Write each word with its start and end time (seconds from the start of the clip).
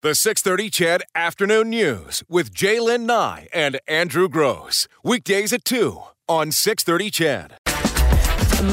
The 0.00 0.14
630 0.14 0.70
CHED 0.70 1.02
Afternoon 1.16 1.70
News 1.70 2.22
with 2.28 2.54
Jaylen 2.54 3.00
Nye 3.00 3.48
and 3.52 3.80
Andrew 3.88 4.28
Grose. 4.28 4.86
Weekdays 5.02 5.52
at 5.52 5.64
2 5.64 6.00
on 6.28 6.52
630 6.52 7.10
CHED. 7.10 7.54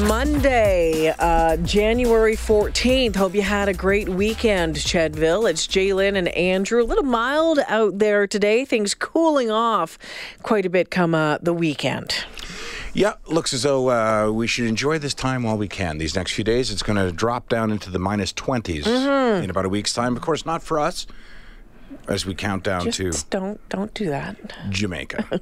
Monday, 0.06 1.12
uh, 1.18 1.56
January 1.56 2.36
14th. 2.36 3.16
Hope 3.16 3.34
you 3.34 3.42
had 3.42 3.68
a 3.68 3.74
great 3.74 4.08
weekend, 4.08 4.76
Chedville. 4.76 5.50
It's 5.50 5.66
Jalen 5.66 6.16
and 6.16 6.28
Andrew. 6.28 6.80
A 6.80 6.86
little 6.86 7.02
mild 7.02 7.58
out 7.66 7.98
there 7.98 8.28
today. 8.28 8.64
Things 8.64 8.94
cooling 8.94 9.50
off 9.50 9.98
quite 10.44 10.64
a 10.64 10.70
bit 10.70 10.92
come 10.92 11.12
uh, 11.12 11.38
the 11.42 11.52
weekend. 11.52 12.24
Yeah, 12.96 13.12
looks 13.26 13.52
as 13.52 13.62
though 13.62 13.90
uh, 13.90 14.30
we 14.32 14.46
should 14.46 14.64
enjoy 14.64 14.98
this 14.98 15.12
time 15.12 15.42
while 15.42 15.58
we 15.58 15.68
can. 15.68 15.98
These 15.98 16.14
next 16.14 16.32
few 16.32 16.44
days, 16.44 16.70
it's 16.70 16.82
going 16.82 16.96
to 16.96 17.12
drop 17.12 17.50
down 17.50 17.70
into 17.70 17.90
the 17.90 17.98
minus 17.98 18.32
20s 18.32 18.84
Mm-hmm. 18.84 19.44
in 19.44 19.50
about 19.50 19.66
a 19.66 19.68
week's 19.68 19.92
time. 19.92 20.16
Of 20.16 20.22
course, 20.22 20.46
not 20.46 20.62
for 20.62 20.80
us 20.80 21.06
as 22.08 22.24
we 22.24 22.34
count 22.34 22.64
down 22.64 22.84
Just 22.84 22.96
to 22.98 23.12
don't 23.28 23.68
don't 23.68 23.92
do 23.92 24.06
that. 24.06 24.36
Jamaica. 24.70 25.40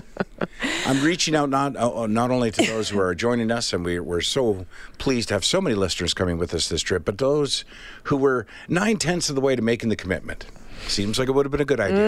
I'm 0.86 1.02
reaching 1.04 1.36
out 1.36 1.50
not 1.50 1.76
uh, 1.76 2.06
not 2.06 2.30
only 2.30 2.50
to 2.50 2.62
those 2.64 2.88
who 2.88 2.98
are 2.98 3.14
joining 3.14 3.50
us, 3.50 3.74
and 3.74 3.84
we, 3.84 4.00
we're 4.00 4.22
so 4.22 4.64
pleased 4.96 5.28
to 5.28 5.34
have 5.34 5.44
so 5.44 5.60
many 5.60 5.76
listeners 5.76 6.14
coming 6.14 6.38
with 6.38 6.54
us 6.54 6.68
this 6.70 6.80
trip, 6.80 7.04
but 7.04 7.18
those 7.18 7.66
who 8.04 8.16
were 8.16 8.46
nine 8.68 8.96
tenths 8.96 9.28
of 9.28 9.34
the 9.34 9.42
way 9.42 9.54
to 9.54 9.60
making 9.60 9.90
the 9.90 9.96
commitment. 9.96 10.46
Seems 10.86 11.18
like 11.18 11.28
it 11.28 11.32
would 11.32 11.46
have 11.46 11.52
been 11.52 11.60
a 11.60 11.64
good 11.64 11.80
idea. 11.80 11.98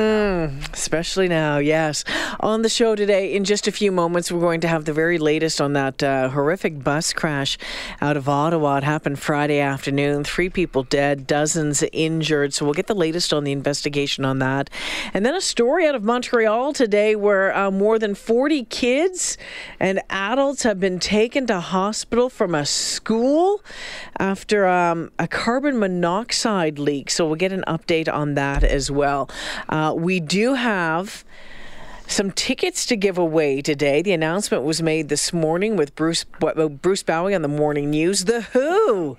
now. 0.48 0.66
Especially 0.72 1.28
now, 1.28 1.58
yes. 1.58 2.04
On 2.40 2.62
the 2.62 2.68
show 2.68 2.94
today, 2.94 3.32
in 3.32 3.44
just 3.44 3.68
a 3.68 3.72
few 3.72 3.92
moments, 3.92 4.32
we're 4.32 4.40
going 4.40 4.60
to 4.62 4.68
have 4.68 4.84
the 4.84 4.92
very 4.92 5.18
latest 5.18 5.60
on 5.60 5.72
that 5.74 6.02
uh, 6.02 6.28
horrific 6.30 6.82
bus 6.82 7.12
crash 7.12 7.58
out 8.00 8.16
of 8.16 8.28
Ottawa. 8.28 8.78
It 8.78 8.84
happened 8.84 9.18
Friday 9.18 9.60
afternoon. 9.60 10.24
Three 10.24 10.48
people 10.48 10.82
dead, 10.82 11.26
dozens 11.26 11.84
injured. 11.92 12.54
So 12.54 12.64
we'll 12.64 12.74
get 12.74 12.88
the 12.88 12.94
latest 12.94 13.32
on 13.32 13.44
the 13.44 13.52
investigation 13.52 14.24
on 14.24 14.40
that. 14.40 14.68
And 15.14 15.24
then 15.24 15.34
a 15.34 15.40
story 15.40 15.86
out 15.86 15.94
of 15.94 16.02
Montreal 16.02 16.72
today 16.72 17.14
where 17.14 17.56
uh, 17.56 17.70
more 17.70 17.98
than 17.98 18.14
40 18.14 18.64
kids 18.64 19.38
and 19.78 20.00
adults 20.10 20.64
have 20.64 20.80
been 20.80 20.98
taken 20.98 21.46
to 21.46 21.60
hospital 21.60 22.28
from 22.28 22.54
a 22.54 22.66
school 22.66 23.62
after 24.18 24.66
um, 24.66 25.10
a 25.18 25.28
carbon 25.28 25.78
monoxide 25.78 26.78
leak. 26.78 27.10
So 27.10 27.26
we'll 27.26 27.36
get 27.36 27.52
an 27.52 27.64
update 27.68 28.12
on 28.12 28.34
that 28.34 28.61
as 28.64 28.90
well. 28.90 29.28
Uh, 29.68 29.94
we 29.96 30.20
do 30.20 30.54
have 30.54 31.24
some 32.06 32.30
tickets 32.30 32.84
to 32.86 32.96
give 32.96 33.18
away 33.18 33.62
today. 33.62 34.02
The 34.02 34.12
announcement 34.12 34.64
was 34.64 34.82
made 34.82 35.08
this 35.08 35.32
morning 35.32 35.76
with 35.76 35.94
Bruce 35.94 36.24
Bruce 36.24 37.02
Bowie 37.02 37.34
on 37.34 37.42
the 37.42 37.48
morning 37.48 37.90
news. 37.90 38.24
The 38.24 38.42
Who, 38.42 39.16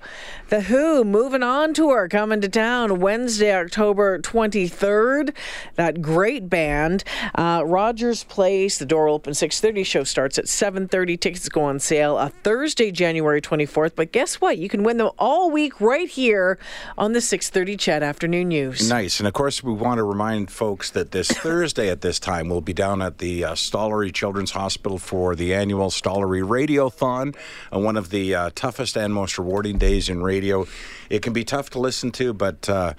the 0.49 0.61
Who, 0.61 1.03
moving 1.03 1.43
on 1.43 1.73
tour 1.73 2.07
coming 2.07 2.41
to 2.41 2.49
town 2.49 2.99
Wednesday, 2.99 3.55
October 3.55 4.19
23rd. 4.19 5.33
That 5.75 6.01
great 6.01 6.49
band, 6.49 7.03
uh, 7.35 7.63
Rogers 7.65 8.23
Place. 8.23 8.77
The 8.77 8.85
door 8.85 9.07
open 9.07 9.33
6:30. 9.33 9.85
Show 9.85 10.03
starts 10.03 10.37
at 10.37 10.45
7:30. 10.45 11.19
Tickets 11.19 11.49
go 11.49 11.63
on 11.63 11.79
sale 11.79 12.17
uh, 12.17 12.29
Thursday, 12.43 12.91
January 12.91 13.41
24th. 13.41 13.93
But 13.95 14.11
guess 14.11 14.41
what? 14.41 14.57
You 14.57 14.69
can 14.69 14.83
win 14.83 14.97
them 14.97 15.11
all 15.17 15.49
week 15.49 15.79
right 15.81 16.09
here 16.09 16.59
on 16.97 17.13
the 17.13 17.19
6:30 17.19 17.77
CHED 17.77 18.03
Afternoon 18.03 18.49
News. 18.49 18.89
Nice. 18.89 19.19
And 19.19 19.27
of 19.27 19.33
course, 19.33 19.63
we 19.63 19.73
want 19.73 19.97
to 19.97 20.03
remind 20.03 20.51
folks 20.51 20.89
that 20.91 21.11
this 21.11 21.27
Thursday 21.31 21.89
at 21.89 22.01
this 22.01 22.19
time, 22.19 22.49
we'll 22.49 22.61
be 22.61 22.72
down 22.73 23.01
at 23.01 23.17
the 23.19 23.45
uh, 23.45 23.53
Stollery 23.53 24.13
Children's 24.13 24.51
Hospital 24.51 24.97
for 24.97 25.35
the 25.35 25.53
annual 25.53 25.89
Stollery 25.89 26.41
Radiothon, 26.41 27.35
uh, 27.73 27.79
one 27.79 27.97
of 27.97 28.09
the 28.09 28.35
uh, 28.35 28.49
toughest 28.55 28.97
and 28.97 29.13
most 29.13 29.37
rewarding 29.37 29.77
days 29.77 30.09
in 30.09 30.21
radio. 30.21 30.65
It 31.09 31.21
can 31.21 31.33
be 31.33 31.43
tough 31.43 31.69
to 31.71 31.79
listen 31.79 32.11
to, 32.11 32.33
but. 32.33 32.69
Uh, 32.69 32.93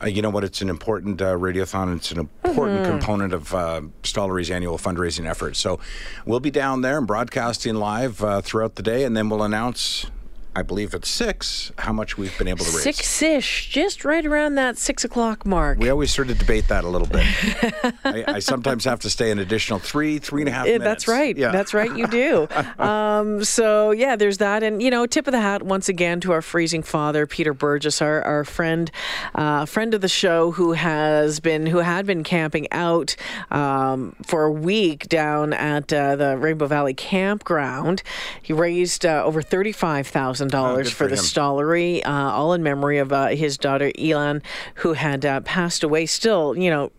uh, 0.00 0.06
you 0.06 0.22
know 0.22 0.30
what? 0.30 0.44
It's 0.44 0.62
an 0.62 0.68
important 0.68 1.20
uh, 1.20 1.34
radiothon. 1.34 1.96
It's 1.96 2.12
an 2.12 2.28
important 2.44 2.86
component 2.86 3.32
of 3.32 3.52
uh, 3.54 3.82
Stollery's 4.02 4.50
annual 4.50 4.78
fundraising 4.78 5.28
effort. 5.28 5.56
So 5.56 5.80
we'll 6.24 6.40
be 6.40 6.50
down 6.50 6.82
there 6.82 6.98
and 6.98 7.06
broadcasting 7.06 7.74
live 7.74 8.22
uh, 8.22 8.40
throughout 8.40 8.76
the 8.76 8.82
day, 8.82 9.04
and 9.04 9.16
then 9.16 9.28
we'll 9.28 9.42
announce, 9.42 10.06
I 10.56 10.62
believe 10.62 10.94
at 10.94 11.04
six, 11.04 11.70
how 11.78 11.92
much 11.92 12.18
we've 12.18 12.36
been 12.36 12.48
able 12.48 12.64
to 12.64 12.70
raise. 12.72 12.82
Six 12.82 13.22
ish, 13.22 13.70
just 13.70 14.04
right 14.04 14.24
around 14.26 14.56
that 14.56 14.76
six 14.76 15.04
o'clock 15.04 15.46
mark. 15.46 15.78
We 15.78 15.88
always 15.88 16.12
sort 16.12 16.30
of 16.30 16.38
debate 16.38 16.68
that 16.68 16.84
a 16.84 16.88
little 16.88 17.06
bit. 17.06 17.24
I, 18.04 18.24
I 18.26 18.38
sometimes 18.40 18.84
have 18.84 18.98
to 19.00 19.10
stay 19.10 19.30
an 19.30 19.38
additional 19.38 19.78
three, 19.78 20.18
three 20.18 20.42
and 20.42 20.48
a 20.48 20.52
half 20.52 20.66
minutes. 20.66 20.84
That's 20.84 21.08
right. 21.08 21.36
Yeah. 21.36 21.52
That's 21.52 21.74
right. 21.74 21.94
You 21.94 22.06
do. 22.08 22.48
um, 22.82 23.44
so 23.44 23.92
yeah, 23.92 24.16
there's 24.16 24.38
that, 24.38 24.62
and 24.62 24.82
you 24.82 24.90
know, 24.90 25.06
tip 25.06 25.26
of 25.28 25.32
the 25.32 25.40
hat 25.40 25.62
once 25.62 25.88
again 25.88 26.20
to 26.20 26.32
our 26.32 26.42
freezing 26.42 26.82
father, 26.82 27.26
Peter 27.26 27.54
Burgess, 27.54 28.02
our, 28.02 28.22
our 28.22 28.44
friend, 28.44 28.90
uh, 29.34 29.64
friend 29.64 29.94
of 29.94 30.00
the 30.00 30.08
show, 30.08 30.50
who 30.52 30.72
has 30.72 31.40
been 31.40 31.66
who 31.66 31.78
had 31.78 32.06
been 32.06 32.24
camping 32.24 32.66
out 32.72 33.14
um, 33.50 34.16
for 34.24 34.44
a 34.44 34.52
week 34.52 35.08
down 35.08 35.52
at 35.52 35.92
uh, 35.92 36.16
the 36.16 36.36
Rainbow 36.36 36.66
Valley 36.66 36.94
campground. 36.94 38.02
He 38.42 38.52
raised 38.52 39.06
uh, 39.06 39.22
over 39.24 39.40
thirty 39.40 39.72
five 39.72 40.06
thousand 40.38 40.54
Oh, 40.54 40.68
dollars 40.68 40.90
for 40.90 40.96
for 41.04 41.08
the 41.08 41.14
him. 41.16 41.24
Stollery, 41.24 42.06
uh, 42.06 42.10
all 42.10 42.52
in 42.52 42.62
memory 42.62 42.98
of 42.98 43.12
uh, 43.12 43.28
his 43.28 43.58
daughter 43.58 43.90
Elan, 43.98 44.42
who 44.76 44.92
had 44.92 45.24
uh, 45.26 45.40
passed 45.40 45.82
away. 45.82 46.06
Still, 46.06 46.56
you 46.56 46.70
know, 46.70 46.90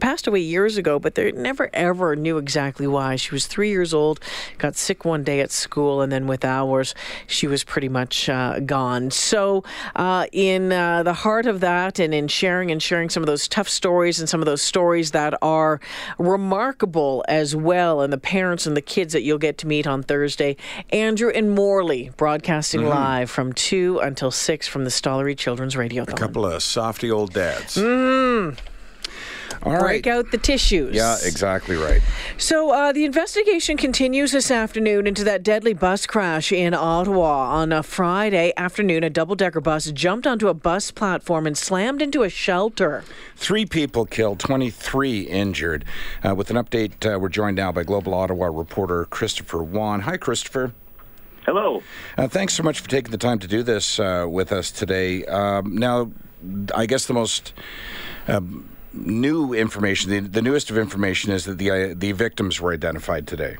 passed 0.00 0.26
away 0.26 0.40
years 0.40 0.76
ago, 0.76 0.98
but 0.98 1.14
they 1.14 1.32
never 1.32 1.70
ever 1.72 2.14
knew 2.16 2.38
exactly 2.38 2.86
why. 2.86 3.16
She 3.16 3.30
was 3.32 3.46
three 3.46 3.70
years 3.70 3.94
old, 3.94 4.20
got 4.58 4.76
sick 4.76 5.04
one 5.04 5.24
day 5.24 5.40
at 5.40 5.50
school, 5.50 6.00
and 6.02 6.12
then 6.12 6.26
with 6.26 6.44
hours, 6.44 6.94
she 7.26 7.46
was 7.46 7.64
pretty 7.64 7.88
much 7.88 8.28
uh, 8.28 8.60
gone. 8.60 9.10
So, 9.10 9.64
uh, 9.96 10.26
in 10.32 10.72
uh, 10.72 11.02
the 11.02 11.14
heart 11.14 11.46
of 11.46 11.60
that, 11.60 11.98
and 11.98 12.12
in 12.14 12.28
sharing 12.28 12.70
and 12.70 12.82
sharing 12.82 13.08
some 13.10 13.22
of 13.22 13.26
those 13.26 13.48
tough 13.48 13.68
stories 13.68 14.20
and 14.20 14.28
some 14.28 14.40
of 14.40 14.46
those 14.46 14.62
stories 14.62 15.12
that 15.12 15.34
are 15.42 15.80
remarkable 16.18 17.24
as 17.28 17.54
well, 17.56 18.00
and 18.00 18.12
the 18.12 18.18
parents 18.18 18.66
and 18.66 18.76
the 18.76 18.82
kids 18.82 19.12
that 19.12 19.22
you'll 19.22 19.38
get 19.38 19.58
to 19.58 19.66
meet 19.66 19.86
on 19.86 20.02
Thursday, 20.02 20.56
Andrew 20.90 21.30
and 21.30 21.50
Morley 21.54 22.10
broadcasting 22.16 22.81
live 22.82 23.30
from 23.30 23.52
2 23.52 24.00
until 24.00 24.30
6 24.30 24.68
from 24.68 24.84
the 24.84 24.90
Stollery 24.90 25.36
Children's 25.36 25.76
Radio. 25.76 26.02
A 26.02 26.06
couple 26.06 26.46
of 26.46 26.62
softy 26.62 27.10
old 27.10 27.32
dads. 27.32 27.76
Mm. 27.76 28.56
All 29.64 29.72
right. 29.72 29.80
Break 29.80 30.06
out 30.06 30.30
the 30.30 30.38
tissues. 30.38 30.94
Yeah, 30.94 31.16
exactly 31.22 31.76
right. 31.76 32.00
So 32.36 32.70
uh, 32.70 32.92
the 32.92 33.04
investigation 33.04 33.76
continues 33.76 34.32
this 34.32 34.50
afternoon 34.50 35.06
into 35.06 35.24
that 35.24 35.42
deadly 35.42 35.72
bus 35.72 36.06
crash 36.06 36.52
in 36.52 36.74
Ottawa 36.74 37.50
on 37.50 37.72
a 37.72 37.82
Friday 37.82 38.52
afternoon. 38.56 39.04
A 39.04 39.10
double-decker 39.10 39.60
bus 39.60 39.90
jumped 39.92 40.26
onto 40.26 40.48
a 40.48 40.54
bus 40.54 40.90
platform 40.90 41.46
and 41.46 41.56
slammed 41.56 42.02
into 42.02 42.22
a 42.22 42.28
shelter. 42.28 43.04
Three 43.36 43.66
people 43.66 44.04
killed, 44.04 44.40
23 44.40 45.20
injured. 45.20 45.84
Uh, 46.26 46.34
with 46.34 46.50
an 46.50 46.56
update, 46.56 47.04
uh, 47.06 47.18
we're 47.18 47.28
joined 47.28 47.56
now 47.56 47.70
by 47.70 47.84
Global 47.84 48.14
Ottawa 48.14 48.46
reporter 48.46 49.04
Christopher 49.04 49.62
Wan. 49.62 50.00
Hi, 50.00 50.16
Christopher. 50.16 50.72
Hello. 51.44 51.82
Uh, 52.16 52.28
thanks 52.28 52.54
so 52.54 52.62
much 52.62 52.80
for 52.80 52.88
taking 52.88 53.10
the 53.10 53.18
time 53.18 53.38
to 53.40 53.48
do 53.48 53.62
this 53.62 53.98
uh, 53.98 54.26
with 54.28 54.52
us 54.52 54.70
today. 54.70 55.24
Um, 55.26 55.76
now, 55.76 56.12
I 56.74 56.86
guess 56.86 57.06
the 57.06 57.14
most 57.14 57.52
um, 58.28 58.68
new 58.92 59.52
information, 59.52 60.10
the, 60.10 60.20
the 60.20 60.42
newest 60.42 60.70
of 60.70 60.78
information, 60.78 61.32
is 61.32 61.44
that 61.46 61.58
the 61.58 61.70
uh, 61.70 61.94
the 61.96 62.12
victims 62.12 62.60
were 62.60 62.72
identified 62.72 63.26
today. 63.26 63.56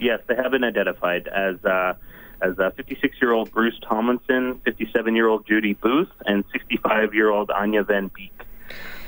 Yes, 0.00 0.20
they 0.28 0.36
have 0.36 0.52
been 0.52 0.62
identified 0.62 1.26
as 1.28 1.56
uh, 1.64 1.94
as 2.40 2.54
56 2.56 3.16
year 3.20 3.32
old 3.32 3.50
Bruce 3.50 3.78
Tomlinson, 3.82 4.60
57 4.64 5.16
year 5.16 5.26
old 5.26 5.46
Judy 5.46 5.74
Booth, 5.74 6.10
and 6.26 6.44
65 6.52 7.14
year 7.14 7.30
old 7.30 7.48
Anja 7.48 7.84
Van 7.86 8.10
Beek. 8.14 8.32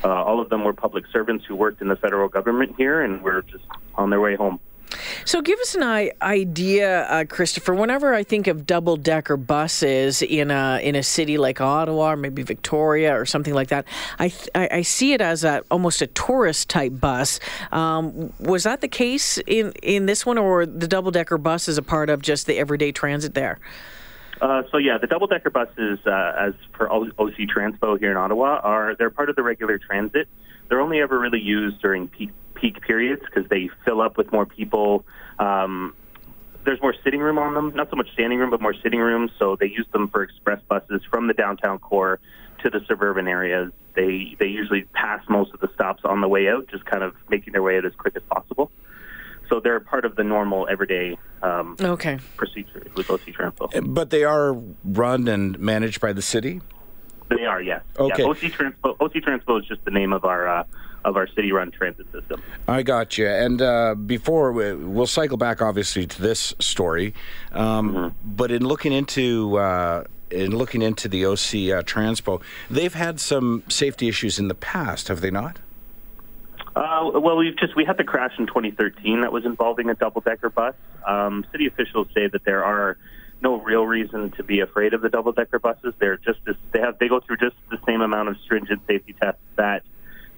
Uh, 0.03 0.09
all 0.09 0.41
of 0.41 0.49
them 0.49 0.65
were 0.65 0.73
public 0.73 1.05
servants 1.13 1.45
who 1.45 1.55
worked 1.55 1.81
in 1.83 1.89
the 1.89 1.97
federal 1.97 2.29
government 2.29 2.75
here 2.77 3.03
and 3.03 3.23
were 3.23 3.43
just 3.43 3.65
on 3.95 4.11
their 4.11 4.21
way 4.21 4.35
home. 4.35 4.59
So 5.25 5.43
give 5.43 5.59
us 5.61 5.75
an 5.75 6.11
idea, 6.23 7.03
uh, 7.03 7.25
Christopher. 7.25 7.75
Whenever 7.75 8.15
I 8.15 8.23
think 8.23 8.47
of 8.47 8.67
double-decker 8.67 9.37
buses 9.37 10.23
in 10.23 10.51
a 10.51 10.81
in 10.83 10.95
a 10.95 11.03
city 11.03 11.39
like 11.39 11.61
Ottawa 11.61 12.13
or 12.13 12.17
maybe 12.17 12.43
Victoria 12.43 13.19
or 13.19 13.27
something 13.27 13.55
like 13.55 13.69
that, 13.69 13.87
I 14.19 14.29
th- 14.29 14.51
I, 14.55 14.83
see 14.83 15.13
it 15.13 15.21
as 15.21 15.45
a 15.45 15.63
almost 15.71 16.03
a 16.03 16.07
tourist 16.07 16.69
type 16.69 16.99
bus. 16.99 17.39
Um, 17.71 18.33
was 18.39 18.65
that 18.65 18.81
the 18.81 18.89
case 18.89 19.39
in 19.47 19.73
in 19.83 20.07
this 20.07 20.25
one, 20.25 20.39
or 20.39 20.67
the 20.67 20.89
double-decker 20.89 21.39
bus 21.39 21.69
is 21.69 21.79
a 21.79 21.83
part 21.83 22.11
of 22.11 22.23
just 22.23 22.47
the 22.47 22.59
everyday 22.59 22.93
transit 22.93 23.35
there? 23.35 23.59
Uh, 24.41 24.63
so 24.71 24.79
yeah, 24.79 24.97
the 24.97 25.07
double-decker 25.07 25.51
buses, 25.51 25.99
uh, 26.07 26.33
as 26.39 26.55
per 26.73 26.89
O- 26.91 27.11
OC 27.19 27.47
Transpo 27.55 27.99
here 27.99 28.11
in 28.11 28.17
Ottawa, 28.17 28.61
are 28.63 28.95
they're 28.95 29.11
part 29.11 29.29
of 29.29 29.37
the 29.37 29.43
regular 29.43 29.79
transit. 29.79 30.29
They're 30.69 30.81
only 30.81 31.01
ever 31.01 31.19
really 31.19 31.41
used 31.41 31.83
during 31.83 32.09
peak 32.09 32.31
peak 32.61 32.81
periods 32.83 33.23
because 33.25 33.49
they 33.49 33.71
fill 33.85 34.01
up 34.01 34.17
with 34.17 34.31
more 34.33 34.47
people. 34.47 35.05
Um, 35.39 35.95
there's 36.65 36.81
more 36.83 36.95
sitting 37.03 37.21
room 37.21 37.39
on 37.39 37.55
them, 37.55 37.73
not 37.75 37.89
so 37.91 37.97
much 37.97 38.13
standing 38.13 38.39
room, 38.39 38.51
but 38.51 38.61
more 38.61 38.75
sitting 38.83 39.01
room. 39.01 39.31
So 39.39 39.57
they 39.59 39.67
use 39.67 39.87
them 39.93 40.09
for 40.09 40.23
express 40.23 40.61
buses 40.69 41.01
from 41.11 41.27
the 41.27 41.33
downtown 41.35 41.79
core 41.79 42.21
to 42.63 42.71
the 42.71 42.81
suburban 42.87 43.27
areas. 43.29 43.73
They 43.95 44.37
they 44.39 44.47
usually 44.47 44.83
pass 44.93 45.23
most 45.29 45.53
of 45.55 45.61
the 45.61 45.69
stops 45.75 46.03
on 46.05 46.21
the 46.21 46.29
way 46.29 46.49
out, 46.49 46.69
just 46.69 46.85
kind 46.85 47.03
of 47.03 47.15
making 47.29 47.55
their 47.55 47.63
way 47.63 47.79
out 47.79 47.87
as 47.87 47.95
quick 47.97 48.15
as 48.15 48.23
possible. 48.31 48.71
So 49.49 49.59
they're 49.59 49.81
part 49.81 50.05
of 50.05 50.15
the 50.15 50.23
normal 50.23 50.69
everyday 50.71 51.17
um, 51.43 51.77
Okay. 51.81 52.19
procedure 52.37 52.87
with 52.95 53.11
OC 53.11 53.23
Transpo. 53.37 53.95
But 53.95 54.11
they 54.11 54.23
are 54.23 54.57
run 54.85 55.27
and 55.27 55.59
managed 55.59 56.01
by 56.01 56.13
the 56.13 56.23
city. 56.23 56.61
They 57.31 57.45
are, 57.47 57.61
yes. 57.61 57.83
Okay. 57.99 58.23
Yeah, 58.23 58.29
OC 58.29 58.39
Transpo. 58.53 58.97
OC 59.01 59.15
Transpo 59.15 59.59
is 59.61 59.67
just 59.67 59.85
the 59.85 59.91
name 59.91 60.13
of 60.13 60.25
our 60.25 60.47
uh, 60.47 60.65
of 61.05 61.17
our 61.17 61.27
city-run 61.29 61.71
transit 61.71 62.07
system. 62.13 62.43
I 62.69 62.83
got 62.83 63.17
you. 63.19 63.27
And 63.27 63.63
uh, 63.63 63.95
before 63.95 64.53
we, 64.53 64.75
we'll 64.75 65.07
cycle 65.07 65.37
back, 65.37 65.63
obviously, 65.63 66.07
to 66.07 66.23
this 66.23 66.55
story, 66.59 67.15
um, 67.53 67.93
Mm-hmm. 67.95 68.09
but 68.37 68.51
in 68.51 68.67
looking 68.67 68.93
into 68.93 69.57
uh, 69.57 70.05
in 70.31 70.57
looking 70.57 70.83
into 70.83 71.09
the 71.09 71.25
OC 71.25 71.33
uh, 71.35 71.83
Transpo, 71.83 72.41
they've 72.71 72.95
had 72.95 73.19
some 73.19 73.63
safety 73.69 74.09
issues 74.09 74.39
in 74.39 74.49
the 74.49 74.55
past, 74.55 75.09
have 75.09 75.21
they 75.21 75.31
not? 75.31 75.59
Uh, 76.77 77.11
well, 77.15 77.37
we've 77.37 77.57
just 77.57 77.75
we 77.75 77.85
had 77.85 77.97
the 77.97 78.05
crash 78.05 78.33
in 78.39 78.47
2013 78.47 79.23
that 79.23 79.33
was 79.33 79.45
involving 79.45 79.91
a 79.91 79.95
double-decker 79.95 80.51
bus. 80.51 80.75
Um, 81.07 81.45
city 81.51 81.67
officials 81.67 82.07
say 82.15 82.29
that 82.29 82.45
there 82.45 82.65
are 82.65 82.97
no 83.43 83.57
real 83.61 83.87
reason 83.87 84.31
to 84.33 84.45
be 84.45 84.61
afraid 84.61 84.95
of 84.95 85.01
the 85.01 85.09
double-decker 85.09 85.59
buses. 85.59 85.95
They're 85.99 86.19
just 86.19 86.39
as, 86.47 86.55
they 86.73 86.79
have 86.79 86.99
they 86.99 87.09
go 87.09 87.21
through 87.21 87.39
just 87.39 87.57
the 87.71 87.79
same 87.87 88.03
amount 88.03 88.29
of 88.29 88.37
stringent 88.45 88.83
safety 88.87 89.15
tests 89.21 89.41
that 89.57 89.83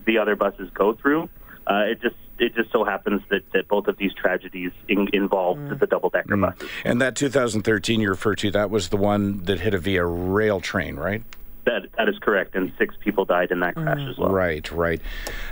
the 0.04 0.18
other 0.18 0.36
buses 0.36 0.70
go 0.74 0.94
through. 0.94 1.28
Uh, 1.66 1.84
it 1.86 2.02
just 2.02 2.16
it 2.38 2.54
just 2.54 2.72
so 2.72 2.84
happens 2.84 3.22
that, 3.30 3.42
that 3.52 3.68
both 3.68 3.86
of 3.86 3.96
these 3.98 4.12
tragedies 4.14 4.72
in, 4.88 5.08
involved 5.12 5.78
the 5.78 5.86
double-decker 5.86 6.36
buses. 6.36 6.68
And 6.84 7.00
that 7.00 7.14
2013 7.14 8.00
you 8.00 8.08
refer 8.08 8.34
to, 8.36 8.50
that 8.50 8.68
was 8.68 8.88
the 8.88 8.96
one 8.96 9.44
that 9.44 9.60
hit 9.60 9.74
a 9.74 9.78
via 9.78 10.04
rail 10.04 10.60
train, 10.60 10.96
right? 10.96 11.22
That 11.64 11.82
that 11.96 12.08
is 12.08 12.18
correct, 12.18 12.56
and 12.56 12.72
six 12.76 12.96
people 12.98 13.24
died 13.24 13.52
in 13.52 13.60
that 13.60 13.76
crash 13.76 14.00
as 14.00 14.18
well. 14.18 14.30
Right, 14.30 14.68
right. 14.72 15.00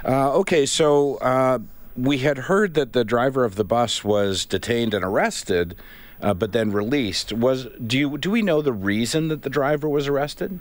Uh, 0.04 0.32
okay, 0.38 0.66
so 0.66 1.16
uh, 1.18 1.60
we 1.96 2.18
had 2.18 2.38
heard 2.38 2.74
that 2.74 2.92
the 2.92 3.04
driver 3.04 3.44
of 3.44 3.54
the 3.54 3.62
bus 3.64 4.02
was 4.02 4.44
detained 4.44 4.92
and 4.92 5.04
arrested, 5.04 5.76
uh, 6.20 6.34
but 6.34 6.50
then 6.50 6.72
released. 6.72 7.32
Was 7.32 7.68
do 7.86 7.96
you 7.96 8.18
do 8.18 8.28
we 8.28 8.42
know 8.42 8.60
the 8.60 8.72
reason 8.72 9.28
that 9.28 9.42
the 9.42 9.50
driver 9.50 9.88
was 9.88 10.08
arrested? 10.08 10.58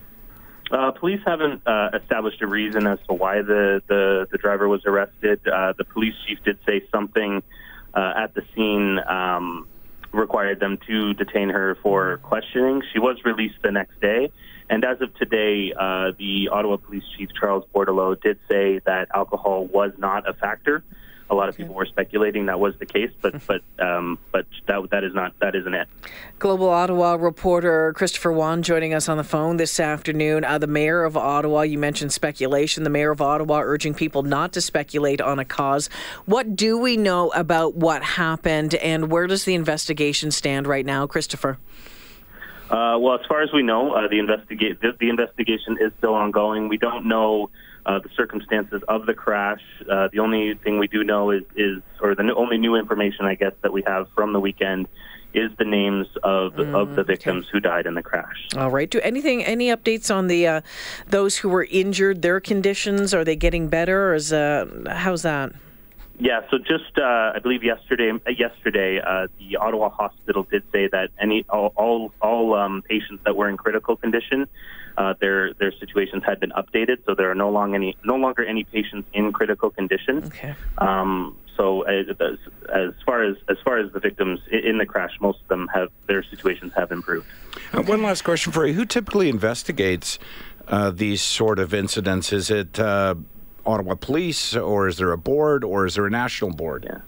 Uh, 0.72 0.92
police 0.92 1.22
haven't 1.26 1.66
uh, 1.66 1.90
established 1.94 2.42
a 2.42 2.48
reason 2.48 2.86
as 2.86 3.00
to 3.08 3.14
why 3.14 3.42
the, 3.42 3.82
the, 3.88 4.28
the 4.32 4.38
driver 4.38 4.68
was 4.68 4.82
arrested. 4.86 5.40
Uh, 5.48 5.74
the 5.78 5.84
police 5.84 6.14
chief 6.28 6.38
did 6.44 6.58
say 6.66 6.84
something 6.92 7.42
uh, 7.94 8.14
at 8.16 8.34
the 8.36 8.44
scene 8.56 9.00
um, 9.08 9.68
required 10.12 10.60
them 10.60 10.78
to 10.88 11.14
detain 11.16 11.50
her 11.50 11.78
for 11.82 12.18
questioning. 12.18 12.84
She 12.94 13.00
was 13.00 13.18
released 13.26 13.56
the 13.64 13.72
next 13.72 14.00
day. 14.00 14.32
And 14.70 14.86
as 14.86 15.02
of 15.02 15.16
today, 15.16 15.74
uh, 15.74 16.12
the 16.20 16.50
Ottawa 16.52 16.78
Police 16.78 17.04
Chief 17.18 17.30
Charles 17.40 17.64
Bordeleau 17.74 18.22
did 18.22 18.38
say 18.50 18.80
that 18.86 19.08
alcohol 19.16 19.66
was 19.66 19.92
not 19.98 20.30
a 20.30 20.34
factor. 20.34 20.84
A 21.30 21.36
lot 21.36 21.50
of 21.50 21.56
people 21.56 21.76
were 21.76 21.86
speculating 21.86 22.48
that 22.48 22.60
was 22.60 22.74
the 22.80 22.86
case, 22.86 23.12
but 23.22 23.36
but 23.48 23.62
um, 23.80 24.18
but 24.32 24.46
that 24.68 24.90
that 24.92 25.04
is 25.04 25.14
not 25.14 25.34
that 25.40 25.56
isn't 25.56 25.74
it. 25.74 25.88
Global 26.40 26.70
Ottawa 26.70 27.16
reporter 27.16 27.94
Christopher 27.94 28.32
Wan 28.32 28.64
joining 28.64 28.94
us 28.94 29.10
on 29.10 29.18
the 29.18 29.24
phone 29.24 29.58
this 29.58 29.80
afternoon. 29.80 30.44
Uh, 30.44 30.58
the 30.58 30.68
mayor 30.68 31.04
of 31.04 31.18
Ottawa, 31.18 31.62
you 31.62 31.78
mentioned 31.78 32.12
speculation. 32.12 32.84
The 32.84 32.90
mayor 32.90 33.12
of 33.12 33.22
Ottawa 33.22 33.62
urging 33.62 33.94
people 33.94 34.24
not 34.24 34.54
to 34.54 34.62
speculate 34.62 35.22
on 35.22 35.40
a 35.40 35.46
cause. 35.46 35.90
What 36.26 36.56
do 36.56 36.78
we 36.78 36.98
know 36.98 37.30
about 37.32 37.76
what 37.76 38.04
happened, 38.04 38.76
and 38.76 39.12
where 39.12 39.28
does 39.28 39.46
the 39.46 39.56
investigation 39.56 40.32
stand 40.32 40.68
right 40.68 40.86
now, 40.86 41.08
Christopher? 41.08 41.58
Uh, 42.70 42.98
well, 43.00 43.16
as 43.16 43.26
far 43.28 43.42
as 43.42 43.52
we 43.52 43.64
know, 43.64 43.94
uh, 43.94 44.08
the, 44.08 44.20
investigate 44.20 44.80
the, 44.80 44.92
the 45.00 45.10
investigation 45.10 45.78
is 45.82 45.92
still 45.98 46.14
ongoing. 46.14 46.70
We 46.70 46.78
don't 46.78 47.08
know 47.08 47.50
uh, 47.90 47.98
the 47.98 48.10
circumstances 48.16 48.84
of 48.88 49.08
the 49.08 49.16
crash. 49.16 49.62
Uh, 49.90 50.10
the 50.12 50.20
only 50.20 50.54
thing 50.54 50.78
we 50.78 50.88
do 50.88 51.04
know 51.04 51.32
is, 51.32 51.44
is 51.56 51.82
or 52.02 52.14
the 52.14 52.34
only 52.36 52.58
new 52.60 52.76
information, 52.76 53.26
I 53.26 53.34
guess, 53.34 53.54
that 53.64 53.74
we 53.74 53.82
have 53.88 54.08
from 54.16 54.32
the 54.32 54.40
weekend 54.40 54.88
is 55.34 55.52
the 55.58 55.66
names 55.66 56.08
of 56.24 56.58
of 56.60 56.96
the 56.96 57.04
victims 57.04 57.48
who 57.52 57.60
died 57.60 57.86
in 57.86 57.94
the 57.94 58.02
crash. 58.02 58.48
All 58.58 58.70
right. 58.70 58.90
Do 58.90 59.00
anything? 59.02 59.44
Any 59.44 59.68
updates 59.70 60.14
on 60.14 60.28
the 60.28 60.48
uh, 60.48 60.62
those 61.08 61.38
who 61.38 61.50
were 61.50 61.66
injured? 61.66 62.22
Their 62.22 62.40
conditions? 62.40 63.14
Are 63.14 63.24
they 63.24 63.36
getting 63.36 63.70
better? 63.70 64.12
Or 64.12 64.16
is 64.16 64.32
uh, 64.34 64.66
how's 64.88 65.24
that? 65.24 65.52
Yeah, 66.20 66.42
so 66.52 66.58
just 66.58 66.98
uh, 66.98 67.32
I 67.34 67.40
believe 67.42 67.64
yesterday, 67.64 68.12
uh, 68.12 68.30
yesterday 68.30 69.00
uh, 69.00 69.28
the 69.40 69.56
Ottawa 69.56 69.90
hospital 69.90 70.44
did 70.44 70.64
say 70.72 70.90
that 70.92 71.12
any 71.18 71.46
all 71.50 71.72
all, 71.78 72.12
all 72.22 72.56
um, 72.56 72.82
patients 72.82 73.24
that 73.24 73.38
were 73.38 73.48
in 73.48 73.56
critical 73.56 73.96
condition, 73.96 74.46
uh, 74.98 75.14
their 75.22 75.54
their 75.54 75.72
situations 75.80 76.24
had 76.26 76.42
been 76.42 76.52
updated, 76.52 76.98
so 77.06 77.16
there 77.16 77.32
are 77.32 77.36
no 77.36 77.50
long 77.50 77.74
any 77.74 77.96
no 78.04 78.16
longer 78.16 78.44
any 78.44 78.66
patients 78.66 79.08
in 79.14 79.32
critical 79.32 79.70
condition. 79.70 80.26
Okay. 80.26 80.56
Um, 80.78 81.38
so 81.56 81.84
as, 81.84 82.08
as 82.74 82.90
far 83.06 83.24
as 83.24 83.38
as 83.48 83.58
far 83.64 83.80
as 83.80 83.90
the 83.94 84.02
victims 84.02 84.42
in 84.52 84.78
the 84.78 84.86
crash, 84.86 85.12
most 85.22 85.42
of 85.42 85.48
them 85.48 85.70
have 85.74 85.88
their 86.08 86.24
situations 86.24 86.74
have 86.76 86.92
improved. 86.92 87.28
Uh, 87.72 87.82
one 87.82 88.04
last 88.04 88.24
question 88.26 88.52
for 88.52 88.68
you: 88.68 88.74
Who 88.74 88.84
typically 88.84 89.30
investigates 89.30 90.20
uh, 90.68 90.92
these 90.92 91.22
sort 91.22 91.60
of 91.60 91.74
incidents? 91.74 92.34
Is 92.34 92.52
it 92.52 92.78
uh, 92.78 93.16
Ottawa 93.70 93.96
Police, 93.96 94.56
or 94.56 94.88
is 94.88 94.98
there 94.98 95.12
a 95.12 95.18
board, 95.18 95.64
or 95.64 95.86
is 95.86 95.96
there 95.96 96.06
a 96.06 96.10
national 96.10 96.52
board? 96.52 96.86
Yeah. 96.88 97.02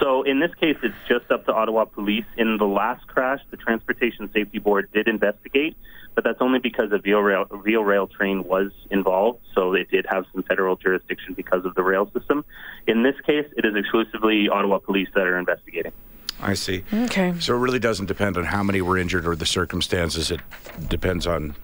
So 0.00 0.22
in 0.22 0.38
this 0.38 0.54
case, 0.54 0.76
it's 0.82 0.94
just 1.08 1.30
up 1.30 1.46
to 1.46 1.52
Ottawa 1.52 1.84
Police. 1.86 2.26
In 2.36 2.56
the 2.56 2.66
last 2.66 3.06
crash, 3.08 3.40
the 3.50 3.56
Transportation 3.56 4.30
Safety 4.32 4.58
Board 4.58 4.88
did 4.92 5.08
investigate, 5.08 5.76
but 6.14 6.22
that's 6.24 6.40
only 6.40 6.60
because 6.60 6.92
a 6.92 6.98
Via 6.98 7.20
Rail, 7.20 7.46
Via 7.64 7.80
Rail 7.80 8.06
train 8.06 8.44
was 8.44 8.70
involved, 8.90 9.40
so 9.54 9.74
it 9.74 9.90
did 9.90 10.06
have 10.08 10.24
some 10.32 10.42
federal 10.44 10.76
jurisdiction 10.76 11.34
because 11.34 11.64
of 11.64 11.74
the 11.74 11.82
rail 11.82 12.10
system. 12.16 12.44
In 12.86 13.02
this 13.02 13.16
case, 13.26 13.46
it 13.56 13.64
is 13.64 13.74
exclusively 13.74 14.48
Ottawa 14.48 14.78
Police 14.78 15.08
that 15.14 15.26
are 15.26 15.38
investigating. 15.38 15.92
I 16.40 16.54
see. 16.54 16.84
Okay. 16.92 17.34
So 17.40 17.56
it 17.56 17.58
really 17.58 17.80
doesn't 17.80 18.06
depend 18.06 18.36
on 18.36 18.44
how 18.44 18.62
many 18.62 18.80
were 18.80 18.96
injured 18.96 19.26
or 19.26 19.34
the 19.34 19.46
circumstances. 19.46 20.30
It 20.30 20.40
depends 20.88 21.26
on, 21.26 21.56